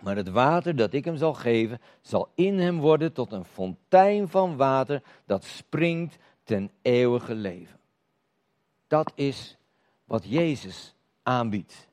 [0.03, 4.29] Maar het water dat ik hem zal geven, zal in hem worden tot een fontein
[4.29, 7.79] van water dat springt ten eeuwige leven.
[8.87, 9.57] Dat is
[10.05, 11.89] wat Jezus aanbiedt.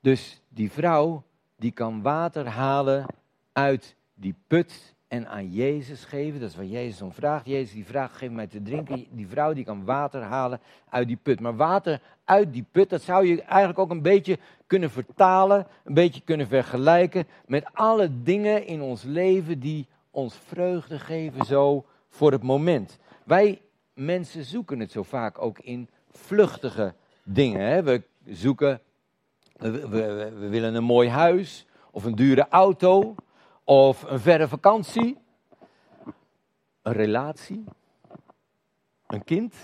[0.00, 1.22] Dus die vrouw,
[1.56, 3.06] die kan water halen
[3.52, 6.40] uit die put en aan Jezus geven.
[6.40, 7.46] Dat is wat Jezus om vraagt.
[7.46, 9.06] Jezus die vraagt, geef mij te drinken.
[9.10, 11.40] Die vrouw die kan water halen uit die put.
[11.40, 15.94] Maar water uit die put, dat zou je eigenlijk ook een beetje kunnen vertalen, een
[15.94, 22.32] beetje kunnen vergelijken met alle dingen in ons leven die ons vreugde geven zo voor
[22.32, 22.98] het moment.
[23.24, 23.60] Wij
[23.94, 27.66] mensen zoeken het zo vaak ook in vluchtige dingen.
[27.66, 27.82] Hè?
[27.82, 28.80] We zoeken,
[29.56, 33.14] we, we, we willen een mooi huis of een dure auto
[33.70, 35.18] of een verre vakantie,
[36.82, 37.64] een relatie,
[39.06, 39.54] een kind.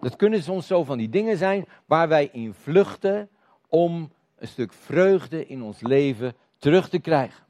[0.00, 3.28] Dat kunnen soms zo van die dingen zijn waar wij in vluchten
[3.68, 7.44] om een stuk vreugde in ons leven terug te krijgen.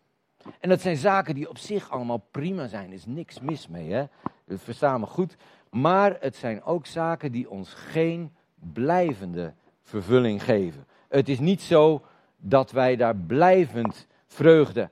[0.61, 2.87] En dat zijn zaken die op zich allemaal prima zijn.
[2.87, 4.05] Er is niks mis mee, hè?
[4.45, 5.37] Dat verstaan we goed.
[5.71, 8.35] Maar het zijn ook zaken die ons geen
[8.73, 10.87] blijvende vervulling geven.
[11.09, 12.03] Het is niet zo
[12.37, 14.91] dat wij daar blijvend vreugde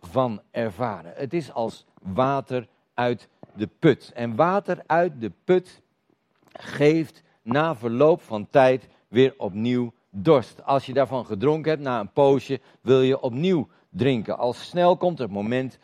[0.00, 1.12] van ervaren.
[1.16, 4.12] Het is als water uit de put.
[4.14, 5.82] En water uit de put
[6.52, 10.64] geeft na verloop van tijd weer opnieuw dorst.
[10.64, 14.38] Als je daarvan gedronken hebt, na een poosje wil je opnieuw drinken.
[14.38, 15.78] Al snel komt het moment,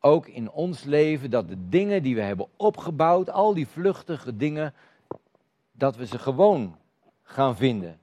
[0.00, 4.74] ook in ons leven, dat de dingen die we hebben opgebouwd, al die vluchtige dingen,
[5.72, 6.76] dat we ze gewoon
[7.22, 7.98] gaan vinden.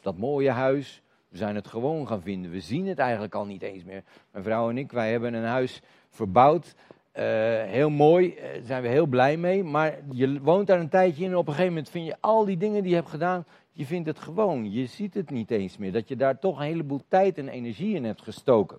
[0.00, 1.02] Dat mooie huis,
[1.36, 2.50] we zijn het gewoon gaan vinden.
[2.50, 4.02] We zien het eigenlijk al niet eens meer.
[4.30, 6.74] Mijn vrouw en ik, wij hebben een huis verbouwd.
[7.16, 7.22] Uh,
[7.62, 9.64] heel mooi, daar uh, zijn we heel blij mee.
[9.64, 12.44] Maar je woont daar een tijdje in en op een gegeven moment vind je al
[12.44, 14.72] die dingen die je hebt gedaan, je vindt het gewoon.
[14.72, 15.92] Je ziet het niet eens meer.
[15.92, 18.78] Dat je daar toch een heleboel tijd en energie in hebt gestoken.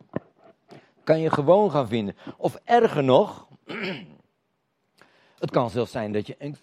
[1.04, 2.16] Kan je gewoon gaan vinden.
[2.38, 3.48] Of erger nog,
[5.44, 6.54] het kan zelfs zijn dat je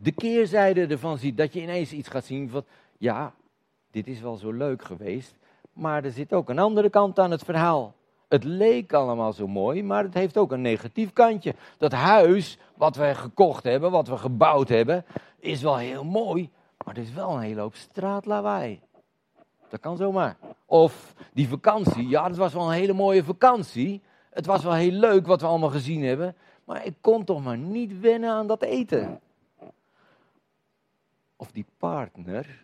[0.00, 1.36] de keerzijde ervan ziet.
[1.36, 2.64] Dat je ineens iets gaat zien van,
[2.98, 3.34] ja,
[3.94, 5.36] dit is wel zo leuk geweest.
[5.74, 7.94] Maar er zit ook een andere kant aan het verhaal.
[8.28, 11.54] Het leek allemaal zo mooi, maar het heeft ook een negatief kantje.
[11.78, 15.04] Dat huis wat we gekocht hebben, wat we gebouwd hebben,
[15.38, 16.50] is wel heel mooi,
[16.84, 18.80] maar er is wel een hele hoop straatlawaai.
[19.68, 20.36] Dat kan zomaar.
[20.66, 24.02] Of die vakantie, ja, dat was wel een hele mooie vakantie.
[24.30, 27.58] Het was wel heel leuk wat we allemaal gezien hebben, maar ik kon toch maar
[27.58, 29.20] niet wennen aan dat eten.
[31.36, 32.63] Of die partner,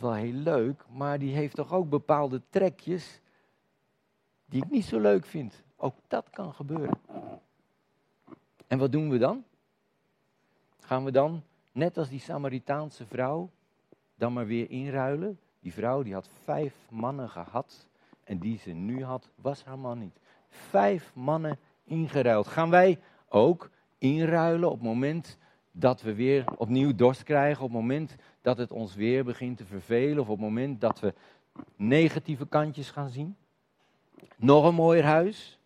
[0.00, 3.20] wel heel leuk, maar die heeft toch ook bepaalde trekjes
[4.44, 5.62] die ik niet zo leuk vind.
[5.76, 6.98] Ook dat kan gebeuren.
[8.66, 9.44] En wat doen we dan?
[10.80, 11.42] Gaan we dan,
[11.72, 13.50] net als die Samaritaanse vrouw,
[14.14, 15.38] dan maar weer inruilen?
[15.60, 17.88] Die vrouw die had vijf mannen gehad
[18.24, 20.20] en die ze nu had, was haar man niet.
[20.48, 22.46] Vijf mannen ingeruild.
[22.46, 25.38] Gaan wij ook inruilen op het moment
[25.78, 29.64] dat we weer opnieuw dorst krijgen, op het moment dat het ons weer begint te
[29.64, 31.14] vervelen, of op het moment dat we
[31.76, 33.36] negatieve kantjes gaan zien.
[34.36, 35.58] Nog een mooier huis,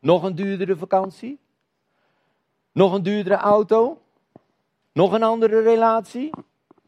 [0.00, 1.38] nog een duurdere vakantie,
[2.72, 4.02] nog een duurdere auto,
[4.92, 6.30] nog een andere relatie,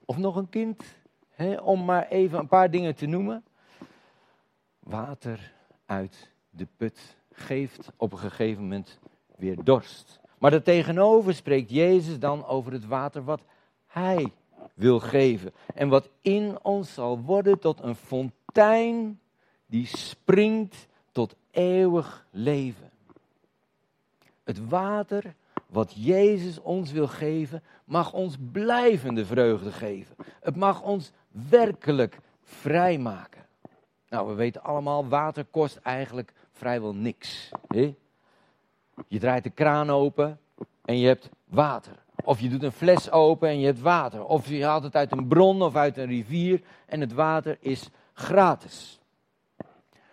[0.05, 0.83] of nog een kind,
[1.31, 3.45] hè, om maar even een paar dingen te noemen.
[4.79, 5.53] Water
[5.87, 8.99] uit de put geeft op een gegeven moment
[9.37, 10.22] weer dorst.
[10.43, 13.45] Maar daartegenover spreekt Jezus dan over het water wat
[13.87, 14.33] Hij
[14.75, 15.53] wil geven.
[15.75, 19.21] En wat in ons zal worden tot een fontein
[19.67, 22.91] die springt tot eeuwig leven.
[24.45, 25.35] Het water
[25.67, 30.17] wat Jezus ons wil geven, mag ons blijvende vreugde geven.
[30.41, 31.13] Het mag ons
[31.49, 33.47] werkelijk vrijmaken.
[34.09, 37.51] Nou, we weten allemaal, water kost eigenlijk vrijwel niks.
[37.67, 37.95] Hè?
[39.09, 40.39] Je draait de kraan open
[40.85, 42.03] en je hebt water.
[42.25, 44.25] Of je doet een fles open en je hebt water.
[44.25, 47.89] Of je haalt het uit een bron of uit een rivier en het water is
[48.13, 49.01] gratis.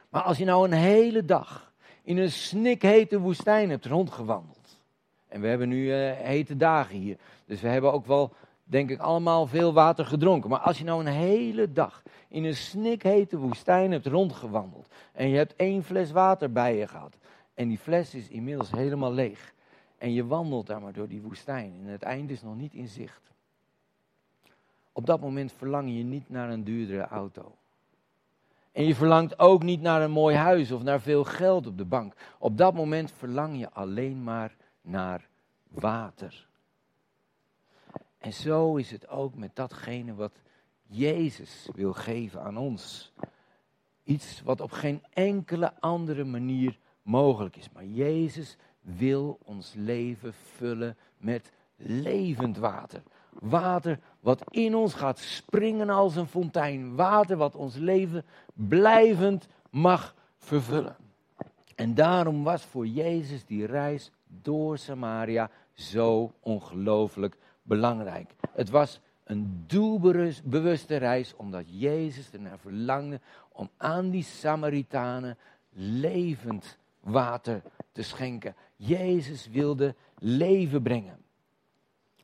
[0.09, 1.73] Maar als je nou een hele dag
[2.03, 4.79] in een snikhete woestijn hebt rondgewandeld.
[5.27, 7.17] En we hebben nu uh, hete dagen hier.
[7.45, 10.49] Dus we hebben ook wel, denk ik, allemaal veel water gedronken.
[10.49, 14.87] Maar als je nou een hele dag in een snikhete woestijn hebt rondgewandeld.
[15.13, 17.17] En je hebt één fles water bij je gehad.
[17.59, 19.53] En die fles is inmiddels helemaal leeg.
[19.97, 21.73] En je wandelt daar maar door die woestijn.
[21.79, 23.31] En het eind is nog niet in zicht.
[24.91, 27.55] Op dat moment verlang je niet naar een duurdere auto.
[28.71, 31.85] En je verlangt ook niet naar een mooi huis of naar veel geld op de
[31.85, 32.13] bank.
[32.37, 35.27] Op dat moment verlang je alleen maar naar
[35.67, 36.47] water.
[38.17, 40.33] En zo is het ook met datgene wat
[40.87, 43.13] Jezus wil geven aan ons.
[44.03, 46.79] Iets wat op geen enkele andere manier
[47.09, 47.69] mogelijk is.
[47.73, 53.01] Maar Jezus wil ons leven vullen met levend water.
[53.39, 56.95] Water wat in ons gaat springen als een fontein.
[56.95, 60.95] Water wat ons leven blijvend mag vervullen.
[61.75, 68.35] En daarom was voor Jezus die reis door Samaria zo ongelooflijk belangrijk.
[68.51, 73.19] Het was een doelbewuste reis omdat Jezus ernaar verlangde
[73.51, 75.37] om aan die Samaritanen
[75.73, 78.55] levend water te schenken.
[78.75, 81.17] Jezus wilde leven brengen.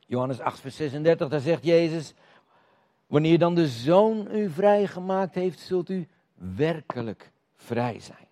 [0.06, 2.14] Johannes 8, vers 36, daar zegt Jezus,
[3.06, 8.26] wanneer dan de Zoon u vrijgemaakt heeft, zult u werkelijk vrij zijn.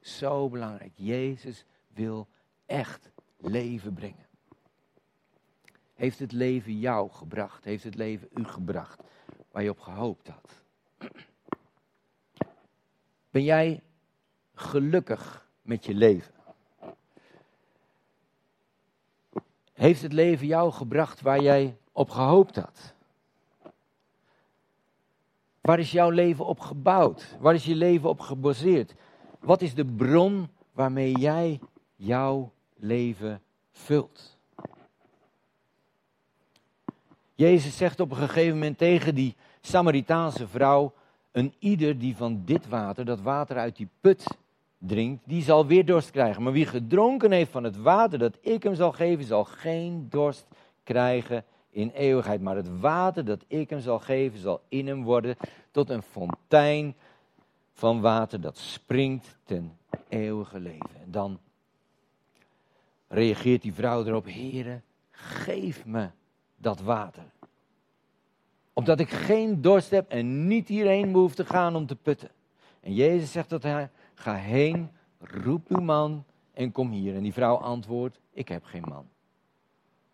[0.00, 0.92] Zo belangrijk.
[0.94, 2.28] Jezus wil
[2.66, 4.26] echt leven brengen.
[5.94, 7.64] Heeft het leven jou gebracht?
[7.64, 9.02] Heeft het leven u gebracht
[9.50, 10.64] waar je op gehoopt had?
[13.30, 13.82] Ben jij
[14.56, 16.34] gelukkig met je leven?
[19.72, 22.94] Heeft het leven jou gebracht waar jij op gehoopt had?
[25.60, 27.36] Waar is jouw leven op gebouwd?
[27.40, 28.94] Waar is je leven op gebaseerd?
[29.40, 31.60] Wat is de bron waarmee jij
[31.96, 33.42] jouw leven
[33.72, 34.36] vult?
[37.34, 40.92] Jezus zegt op een gegeven moment tegen die Samaritaanse vrouw:
[41.32, 44.26] Een ieder die van dit water, dat water uit die put
[44.86, 46.42] drinkt, die zal weer dorst krijgen.
[46.42, 50.46] Maar wie gedronken heeft van het water dat ik hem zal geven, zal geen dorst
[50.84, 52.40] krijgen in eeuwigheid.
[52.40, 55.36] Maar het water dat ik hem zal geven, zal in hem worden
[55.70, 56.94] tot een fontein
[57.72, 59.76] van water dat springt ten
[60.08, 60.90] eeuwige leven.
[61.02, 61.38] En dan
[63.08, 64.80] reageert die vrouw erop, Heere,
[65.10, 66.08] geef me
[66.56, 67.24] dat water.
[68.72, 72.30] Opdat ik geen dorst heb en niet hierheen behoef te gaan om te putten.
[72.80, 77.14] En Jezus zegt tot haar, ga heen, roep uw man en kom hier.
[77.14, 79.08] En die vrouw antwoordt, ik heb geen man.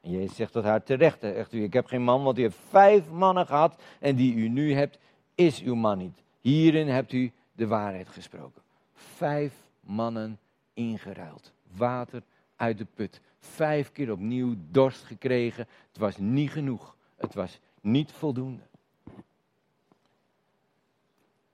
[0.01, 2.57] En Jezus zegt tot haar terecht, zegt u, ik heb geen man, want u hebt
[2.69, 4.99] vijf mannen gehad en die u nu hebt,
[5.35, 6.23] is uw man niet.
[6.41, 8.63] Hierin hebt u de waarheid gesproken.
[8.95, 10.39] Vijf mannen
[10.75, 11.53] ingeruild.
[11.77, 12.23] Water
[12.57, 13.21] uit de put.
[13.39, 15.67] Vijf keer opnieuw dorst gekregen.
[15.89, 16.97] Het was niet genoeg.
[17.17, 18.63] Het was niet voldoende.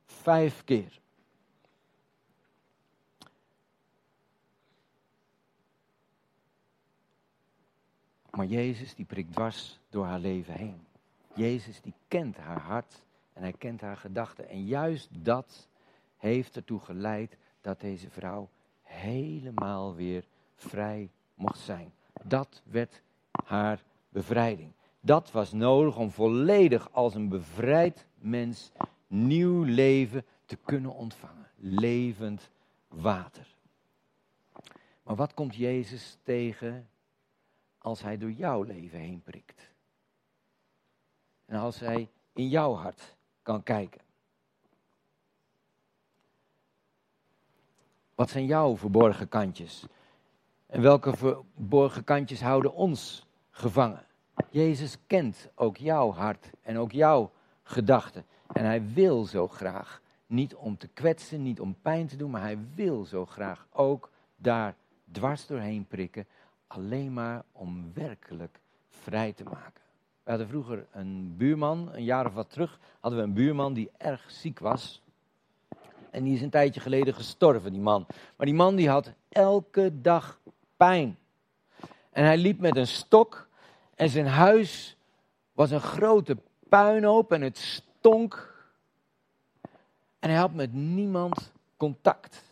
[0.06, 1.00] Vijf keer.
[8.30, 10.86] Maar Jezus die prikt dwars door haar leven heen.
[11.34, 14.48] Jezus die kent haar hart en hij kent haar gedachten.
[14.48, 15.68] En juist dat
[16.16, 18.48] heeft ertoe geleid dat deze vrouw
[18.82, 20.24] helemaal weer
[20.54, 21.92] vrij mocht zijn.
[22.22, 23.02] Dat werd
[23.44, 24.72] haar bevrijding.
[25.00, 28.72] Dat was nodig om volledig als een bevrijd mens
[29.06, 31.46] nieuw leven te kunnen ontvangen.
[31.56, 32.50] Levend
[32.88, 33.46] water.
[35.02, 36.88] Maar wat komt Jezus tegen
[37.78, 39.70] als hij door jouw leven heen prikt?
[41.44, 44.00] En als hij in jouw hart kan kijken.
[48.14, 49.86] Wat zijn jouw verborgen kantjes?
[50.66, 54.06] En welke verborgen kantjes houden ons gevangen?
[54.50, 57.30] Jezus kent ook jouw hart en ook jouw
[57.62, 58.24] gedachten.
[58.52, 62.40] En hij wil zo graag, niet om te kwetsen, niet om pijn te doen, maar
[62.40, 64.74] hij wil zo graag ook daar
[65.12, 66.26] dwars doorheen prikken.
[66.68, 68.58] Alleen maar om werkelijk
[68.88, 69.82] vrij te maken.
[70.22, 73.90] We hadden vroeger een buurman, een jaar of wat terug, hadden we een buurman die
[73.96, 75.02] erg ziek was.
[76.10, 78.06] En die is een tijdje geleden gestorven, die man.
[78.36, 80.40] Maar die man die had elke dag
[80.76, 81.18] pijn.
[82.10, 83.48] En hij liep met een stok
[83.94, 84.96] en zijn huis
[85.52, 86.36] was een grote
[86.68, 88.54] puinhoop en het stonk.
[90.18, 92.42] En hij had met niemand contact.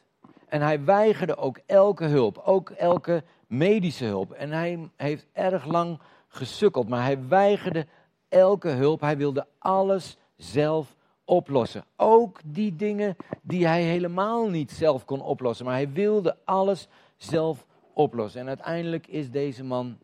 [0.48, 4.32] En hij weigerde ook elke hulp, ook elke medische hulp.
[4.32, 7.86] En hij heeft erg lang gesukkeld, maar hij weigerde
[8.28, 9.00] elke hulp.
[9.00, 11.84] Hij wilde alles zelf oplossen.
[11.96, 15.64] Ook die dingen die hij helemaal niet zelf kon oplossen.
[15.64, 18.40] Maar hij wilde alles zelf oplossen.
[18.40, 19.98] En uiteindelijk is deze man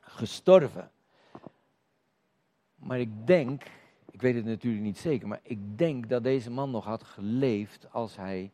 [0.00, 0.90] gestorven.
[2.74, 3.62] Maar ik denk,
[4.10, 7.92] ik weet het natuurlijk niet zeker, maar ik denk dat deze man nog had geleefd
[7.92, 8.50] als hij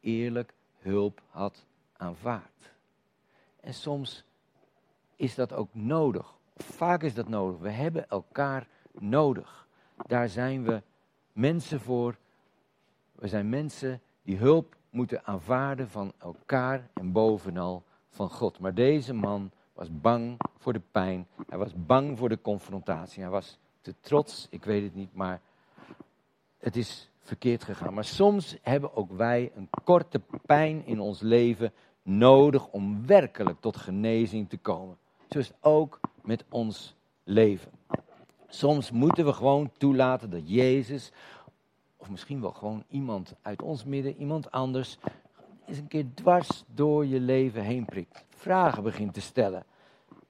[0.00, 1.66] eerlijk hulp had
[1.96, 2.73] aanvaard.
[3.64, 4.24] En soms
[5.16, 6.34] is dat ook nodig.
[6.56, 7.60] Vaak is dat nodig.
[7.60, 9.66] We hebben elkaar nodig.
[10.06, 10.82] Daar zijn we
[11.32, 12.16] mensen voor.
[13.12, 18.58] We zijn mensen die hulp moeten aanvaarden van elkaar en bovenal van God.
[18.58, 21.26] Maar deze man was bang voor de pijn.
[21.48, 23.22] Hij was bang voor de confrontatie.
[23.22, 25.40] Hij was te trots, ik weet het niet, maar
[26.58, 27.94] het is verkeerd gegaan.
[27.94, 31.72] Maar soms hebben ook wij een korte pijn in ons leven
[32.04, 34.96] nodig om werkelijk tot genezing te komen.
[35.28, 36.94] Zo is het ook met ons
[37.24, 37.72] leven.
[38.48, 41.12] Soms moeten we gewoon toelaten dat Jezus,
[41.96, 44.98] of misschien wel gewoon iemand uit ons midden, iemand anders,
[45.66, 48.24] eens een keer dwars door je leven heen prikt.
[48.28, 49.64] Vragen begint te stellen.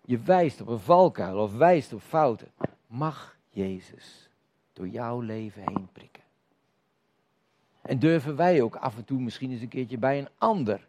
[0.05, 2.49] Je wijst op een valkuil of wijst op fouten.
[2.87, 4.31] Mag Jezus
[4.73, 6.23] door jouw leven heen prikken?
[7.83, 10.87] En durven wij ook af en toe misschien eens een keertje bij een ander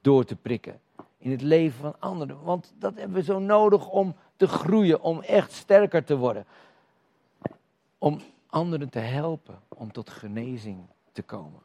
[0.00, 0.80] door te prikken?
[1.18, 2.42] In het leven van anderen.
[2.42, 6.46] Want dat hebben we zo nodig om te groeien, om echt sterker te worden.
[7.98, 11.60] Om anderen te helpen om tot genezing te komen.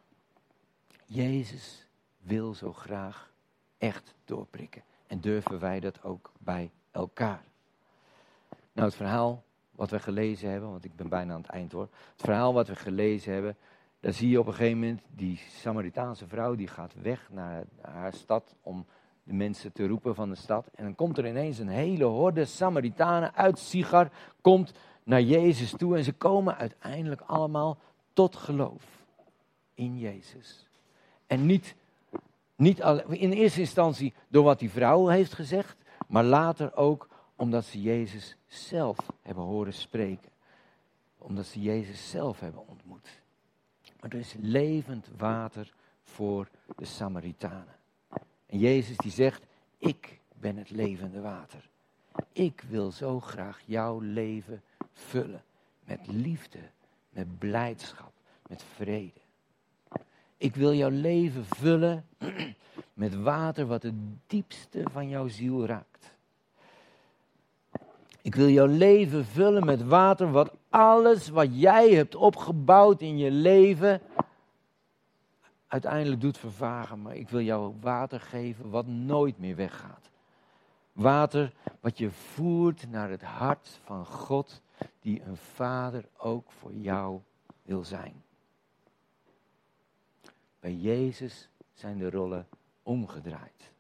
[1.05, 1.87] Jezus
[2.21, 3.31] wil zo graag
[3.77, 4.83] echt doorprikken.
[5.07, 7.43] En durven wij dat ook bij elkaar?
[8.71, 11.87] Nou, het verhaal wat we gelezen hebben, want ik ben bijna aan het eind hoor.
[12.11, 13.57] Het verhaal wat we gelezen hebben,
[14.05, 18.13] daar zie je op een gegeven moment die Samaritaanse vrouw die gaat weg naar haar
[18.13, 18.85] stad om
[19.23, 20.67] de mensen te roepen van de stad.
[20.75, 24.09] En dan komt er ineens een hele horde Samaritanen uit Sigar,
[24.41, 27.77] komt naar Jezus toe en ze komen uiteindelijk allemaal
[28.13, 28.83] tot geloof
[29.73, 30.67] in Jezus.
[31.27, 31.75] En niet,
[32.55, 32.79] niet
[33.09, 35.77] in eerste instantie door wat die vrouw heeft gezegd,
[36.07, 40.31] maar later ook omdat ze Jezus zelf hebben horen spreken.
[41.17, 43.23] Omdat ze Jezus zelf hebben ontmoet.
[44.05, 47.75] Maar er is levend water voor de Samaritanen.
[48.45, 49.45] En Jezus die zegt,
[49.77, 51.69] ik ben het levende water.
[52.31, 55.43] Ik wil zo graag jouw leven vullen
[55.83, 56.59] met liefde,
[57.09, 58.11] met blijdschap,
[58.47, 59.21] met vrede.
[60.37, 62.05] Ik wil jouw leven vullen
[62.93, 63.95] met water wat het
[64.27, 66.14] diepste van jouw ziel raakt.
[68.25, 73.31] Ik wil jouw leven vullen met water wat alles wat jij hebt opgebouwd in je
[73.31, 74.01] leven
[75.67, 77.01] uiteindelijk doet vervagen.
[77.01, 80.09] Maar ik wil jou water geven wat nooit meer weggaat.
[80.91, 84.61] Water wat je voert naar het hart van God,
[84.99, 87.19] die een vader ook voor jou
[87.61, 88.23] wil zijn.
[90.59, 92.47] Bij Jezus zijn de rollen
[92.83, 93.71] omgedraaid.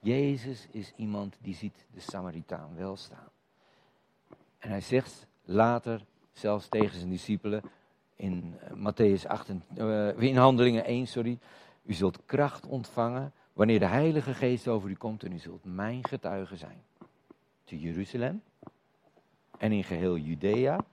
[0.00, 3.28] Jezus is iemand die ziet de Samaritaan wel staan.
[4.58, 7.62] En hij zegt later, zelfs tegen zijn discipelen,
[8.16, 11.38] in uh, Matthäus 8, uh, in Handelingen 1, sorry.
[11.82, 16.04] U zult kracht ontvangen wanneer de Heilige Geest over u komt en u zult mijn
[16.04, 16.82] getuige zijn.
[17.64, 18.42] Te Jeruzalem
[19.58, 20.84] en in geheel Judea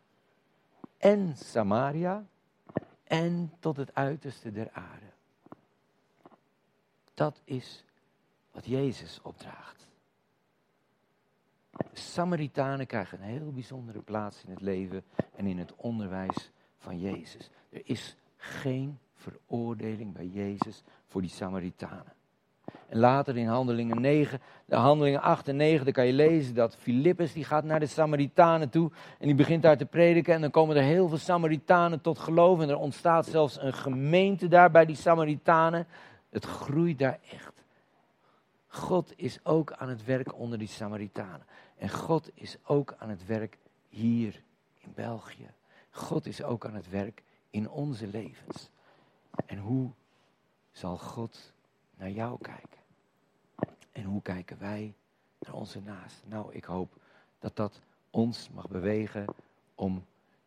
[0.97, 2.25] en Samaria
[3.03, 5.05] en tot het uiterste der aarde.
[7.13, 7.83] Dat is
[8.51, 9.84] wat Jezus opdraagt.
[11.77, 15.03] De Samaritanen krijgen een heel bijzondere plaats in het leven
[15.35, 17.49] en in het onderwijs van Jezus.
[17.69, 22.13] Er is geen veroordeling bij Jezus voor die Samaritanen.
[22.89, 26.75] En later in handelingen 9, de handelingen 8 en 9, dan kan je lezen dat
[26.75, 30.51] Filippus die gaat naar de Samaritanen toe en die begint daar te prediken en dan
[30.51, 34.85] komen er heel veel Samaritanen tot geloof en er ontstaat zelfs een gemeente daar bij
[34.85, 35.87] die Samaritanen.
[36.29, 37.53] Het groeit daar echt.
[38.67, 41.45] God is ook aan het werk onder die Samaritanen.
[41.77, 43.57] En God is ook aan het werk
[43.89, 44.43] hier
[44.77, 45.49] in België.
[45.89, 48.69] God is ook aan het werk in onze levens.
[49.45, 49.89] En hoe
[50.71, 51.53] zal God
[51.95, 52.79] naar jou kijken?
[53.91, 54.93] En hoe kijken wij
[55.39, 56.23] naar onze naast?
[56.25, 56.93] Nou, ik hoop
[57.39, 59.25] dat dat ons mag bewegen
[59.75, 60.05] om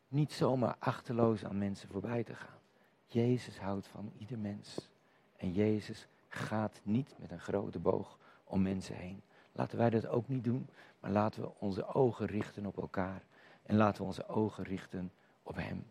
[0.08, 2.58] niet zomaar achterloos aan mensen voorbij te gaan.
[3.06, 4.88] Jezus houdt van ieder mens.
[5.36, 9.22] En Jezus gaat niet met een grote boog om mensen heen.
[9.52, 10.68] Laten wij dat ook niet doen,
[11.00, 13.22] maar laten we onze ogen richten op elkaar.
[13.62, 15.84] En laten we onze ogen richten op Hem.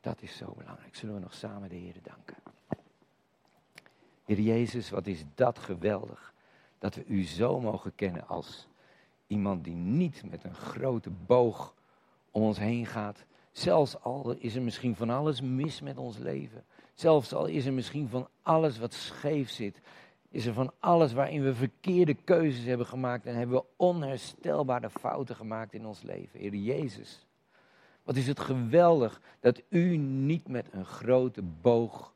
[0.00, 0.96] Dat is zo belangrijk.
[0.96, 2.36] Zullen we nog samen de Heer danken?
[4.24, 6.34] Heer Jezus, wat is dat geweldig.
[6.78, 8.68] Dat we U zo mogen kennen als
[9.26, 11.74] iemand die niet met een grote boog
[12.30, 13.24] om ons heen gaat.
[13.52, 16.64] Zelfs al is er misschien van alles mis met ons leven.
[16.94, 19.80] Zelfs al is er misschien van alles wat scheef zit.
[20.30, 25.36] Is er van alles waarin we verkeerde keuzes hebben gemaakt en hebben we onherstelbare fouten
[25.36, 26.40] gemaakt in ons leven.
[26.40, 27.26] Heer Jezus,
[28.02, 32.12] wat is het geweldig dat u niet met een grote boog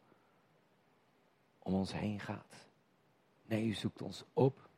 [1.59, 2.67] om ons heen gaat.
[3.47, 4.69] Nee, u zoekt ons op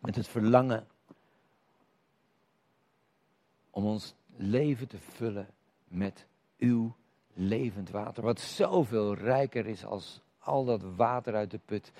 [0.00, 0.86] met het verlangen
[3.70, 5.48] om ons leven te vullen
[5.88, 6.26] met
[6.58, 6.94] uw
[7.34, 8.22] levend water.
[8.22, 11.92] Wat zoveel rijker is als al dat water uit de put.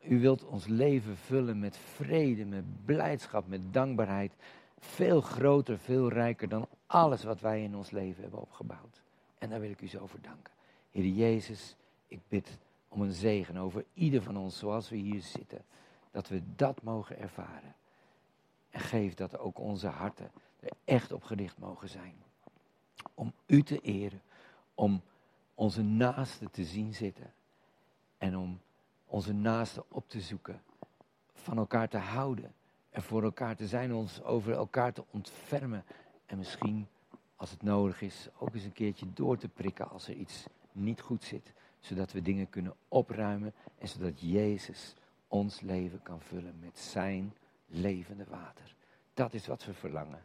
[0.00, 4.32] U wilt ons leven vullen met vrede, met blijdschap, met dankbaarheid.
[4.78, 9.02] Veel groter, veel rijker dan alles wat wij in ons leven hebben opgebouwd.
[9.38, 10.52] En daar wil ik u zo voor danken.
[10.90, 11.76] Heer Jezus,
[12.06, 12.58] ik bid
[12.88, 15.64] om een zegen over ieder van ons zoals we hier zitten.
[16.10, 17.74] Dat we dat mogen ervaren.
[18.70, 20.30] En geef dat ook onze harten
[20.60, 22.14] er echt op gericht mogen zijn.
[23.14, 24.22] Om u te eren,
[24.74, 25.02] om
[25.54, 27.32] onze naasten te zien zitten.
[28.18, 28.60] En om
[29.06, 30.62] onze naasten op te zoeken,
[31.32, 32.54] van elkaar te houden.
[32.90, 35.84] En voor elkaar te zijn, ons over elkaar te ontfermen.
[36.26, 36.86] En misschien,
[37.36, 41.00] als het nodig is, ook eens een keertje door te prikken als er iets niet
[41.00, 41.52] goed zit.
[41.80, 44.94] Zodat we dingen kunnen opruimen en zodat Jezus
[45.28, 47.34] ons leven kan vullen met zijn
[47.66, 48.74] levende water.
[49.14, 50.24] Dat is wat we verlangen.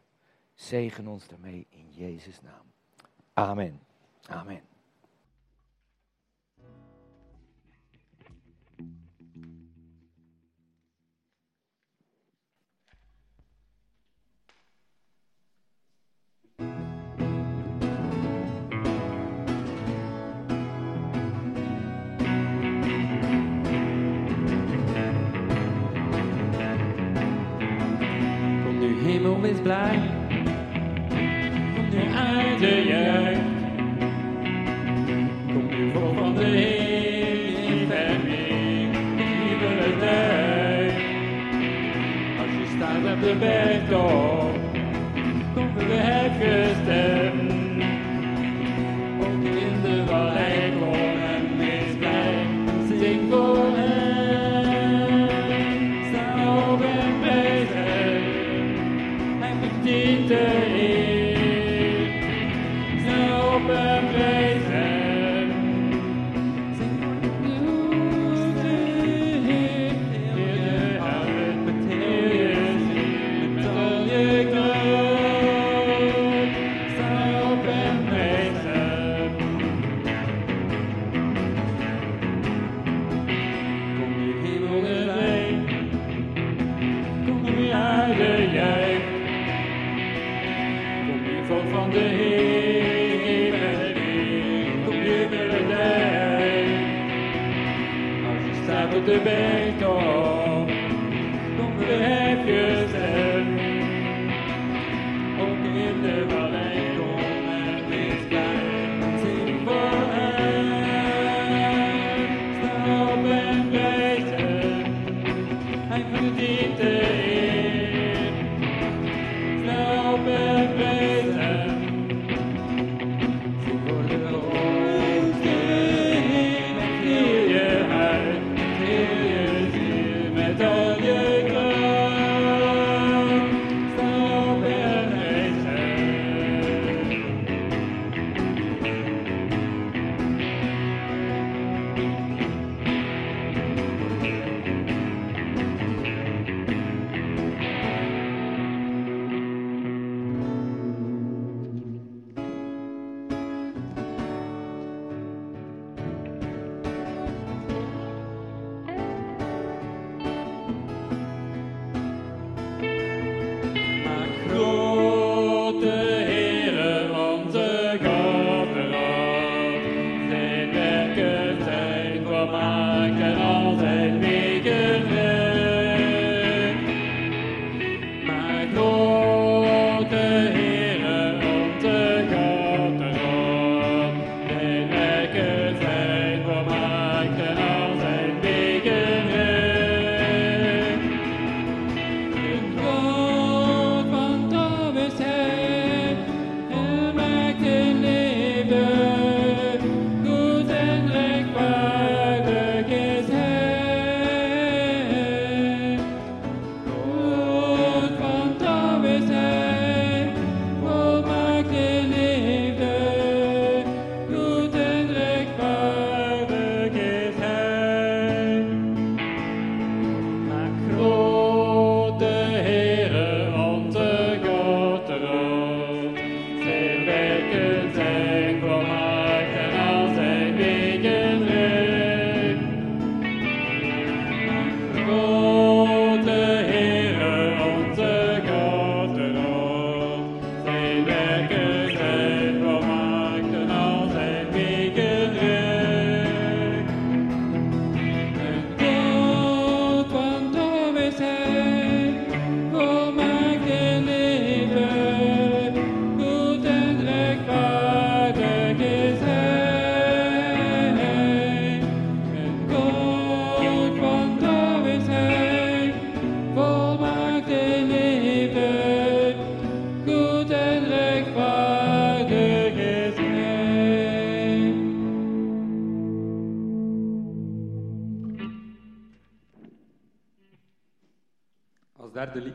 [0.53, 2.71] Zegen ons daarmee in Jezus' naam.
[3.33, 3.79] Amen.
[4.27, 4.70] Amen.
[29.65, 30.10] Hemel,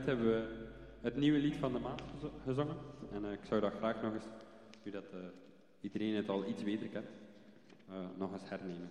[0.07, 0.67] hebben we
[1.01, 2.77] het nieuwe lied van de maand gezo- gezongen.
[3.13, 4.25] En eh, ik zou dat graag nog eens,
[4.83, 5.19] nu dat eh,
[5.81, 7.07] iedereen het al iets beter kent,
[7.89, 8.89] eh, nog eens hernemen.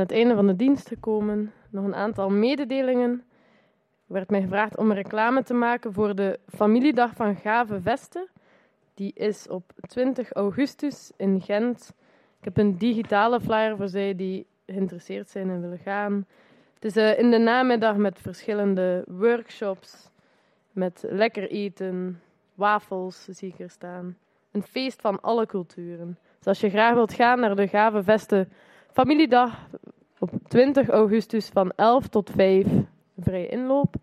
[0.00, 1.52] Het einde van de dienst gekomen.
[1.70, 3.24] Nog een aantal mededelingen.
[4.06, 8.28] Er werd mij gevraagd om reclame te maken voor de familiedag van Gave Vesten.
[8.94, 11.92] Die is op 20 augustus in Gent.
[12.38, 16.26] Ik heb een digitale flyer voor zij die geïnteresseerd zijn en willen gaan.
[16.74, 20.10] Het is eh, in de namiddag met verschillende workshops,
[20.72, 22.20] met lekker eten,
[22.54, 24.16] wafels zie ik er staan.
[24.50, 26.18] Een feest van alle culturen.
[26.38, 28.52] Dus als je graag wilt gaan naar de Gave Vesten
[28.92, 29.68] Familiedag
[30.18, 32.66] op 20 augustus van 11 tot 5,
[33.18, 33.94] vrije inloop.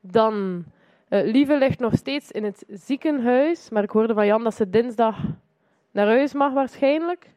[0.00, 0.64] Dan,
[1.08, 4.70] eh Lieve ligt nog steeds in het ziekenhuis, maar ik hoorde van Jan dat ze
[4.70, 5.16] dinsdag
[5.90, 7.30] naar huis mag waarschijnlijk.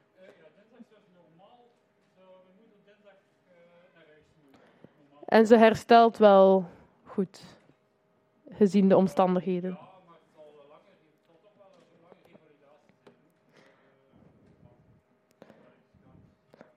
[5.25, 6.65] En ze herstelt wel
[7.03, 7.43] goed,
[8.49, 9.84] gezien de omstandigheden.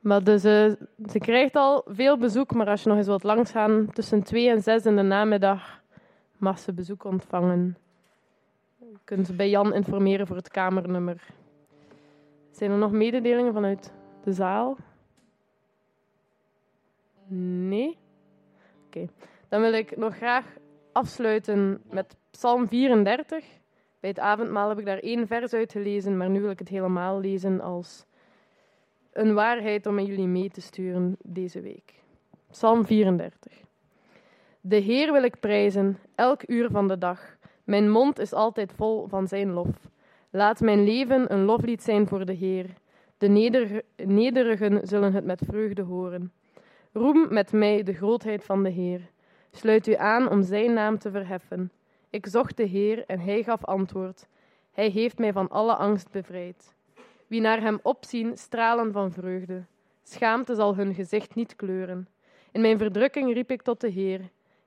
[0.01, 0.73] Maar dus, eh,
[1.11, 4.63] ze krijgt al veel bezoek, maar als je nog eens wilt langsgaan, tussen 2 en
[4.63, 5.83] 6 in de namiddag
[6.37, 7.77] mag ze bezoek ontvangen.
[9.05, 11.23] kunt bij Jan informeren voor het kamernummer.
[12.51, 13.93] Zijn er nog mededelingen vanuit
[14.25, 14.77] de zaal?
[17.69, 17.97] Nee?
[18.87, 19.09] Oké.
[19.49, 20.45] Dan wil ik nog graag
[20.93, 23.45] afsluiten met Psalm 34.
[24.01, 26.69] Bij het avondmaal heb ik daar één vers uit gelezen, maar nu wil ik het
[26.69, 28.07] helemaal lezen als
[29.19, 31.95] een waarheid om met jullie mee te sturen deze week.
[32.51, 33.53] Psalm 34.
[34.61, 37.37] De Heer wil ik prijzen, elk uur van de dag.
[37.65, 39.89] Mijn mond is altijd vol van zijn lof.
[40.31, 42.67] Laat mijn leven een loflied zijn voor de Heer.
[43.19, 46.33] De neder nederigen zullen het met vreugde horen.
[46.93, 49.01] Roem met mij de grootheid van de Heer.
[49.51, 51.71] Sluit u aan om zijn naam te verheffen.
[52.11, 54.27] Ik zocht de Heer en hij gaf antwoord.
[54.73, 56.77] Hij heeft mij van alle angst bevrijd.
[57.29, 59.65] Wie naar hem opzien, stralen van vreugde.
[60.03, 62.09] Schaamte zal hun gezicht niet kleuren.
[62.53, 64.21] In mijn verdrukking riep ik tot de Heer.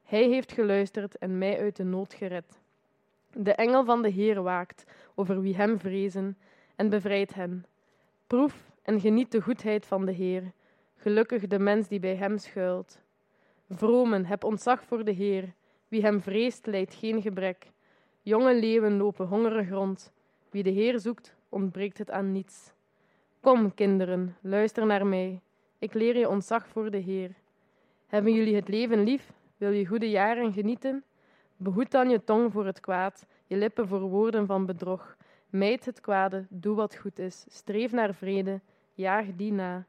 [0.03, 2.59] Hij heeft geluisterd en mij uit de nood gered.
[3.34, 4.84] De engel van de Heer waakt
[5.16, 6.38] over wie hem vrezen
[6.76, 7.66] en bevrijdt hen.
[8.28, 10.51] Proef en geniet de goedheid van de Heer.
[10.95, 13.01] Gelukkig de mens die bij hem schuilt.
[13.70, 15.53] Vromen, heb ontzag voor de Heer.
[15.88, 17.72] Wie hem vreest, lijdt geen gebrek.
[18.22, 20.12] Jonge leeuwen lopen hongerig rond.
[20.49, 22.72] Wie de Heer zoekt, ontbreekt het aan niets.
[23.39, 25.41] Kom, kinderen, luister naar mij.
[25.80, 27.32] Ik leer je ontzag voor de Heer.
[28.08, 29.32] Hebben jullie het leven lief?
[29.58, 31.04] Wil je goede jaren genieten?
[31.58, 35.18] Behoed dan je tong voor het kwaad, je lippen voor woorden van bedrog.
[35.49, 38.60] Mijd het kwade, doe wat goed is, streef naar vrede,
[38.93, 39.86] jaag die na.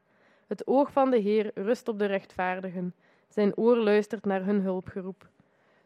[0.47, 2.95] Het oog van de Heer rust op de rechtvaardigen,
[3.29, 5.29] zijn oor luistert naar hun hulpgeroep.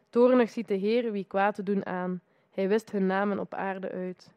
[0.09, 2.21] Toornig ziet de Heer wie kwaad te doen aan,
[2.51, 4.35] hij wist hun namen op aarde uit.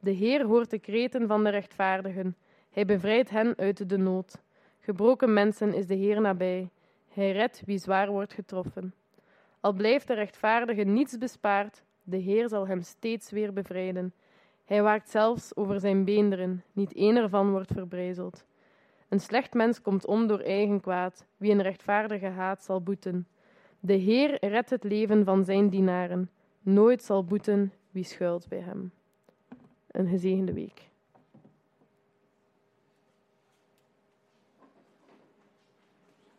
[0.00, 2.36] De Heer hoort de kreten van de rechtvaardigen,
[2.70, 4.38] hij bevrijdt hen uit de nood.
[4.80, 6.68] Gebroken mensen is de Heer nabij,
[7.08, 8.94] hij redt wie zwaar wordt getroffen.
[9.60, 14.12] Al blijft de rechtvaardige niets bespaard, de Heer zal hem steeds weer bevrijden.
[14.64, 18.44] Hij waakt zelfs over zijn beenderen, niet één ervan wordt verbrijzeld.
[19.08, 23.26] Een slecht mens komt om door eigen kwaad, wie een rechtvaardige haat zal boeten.
[23.80, 26.30] De Heer redt het leven van zijn dienaren,
[26.60, 28.92] nooit zal boeten wie schuilt bij hem.
[29.98, 30.90] Een gezegende week.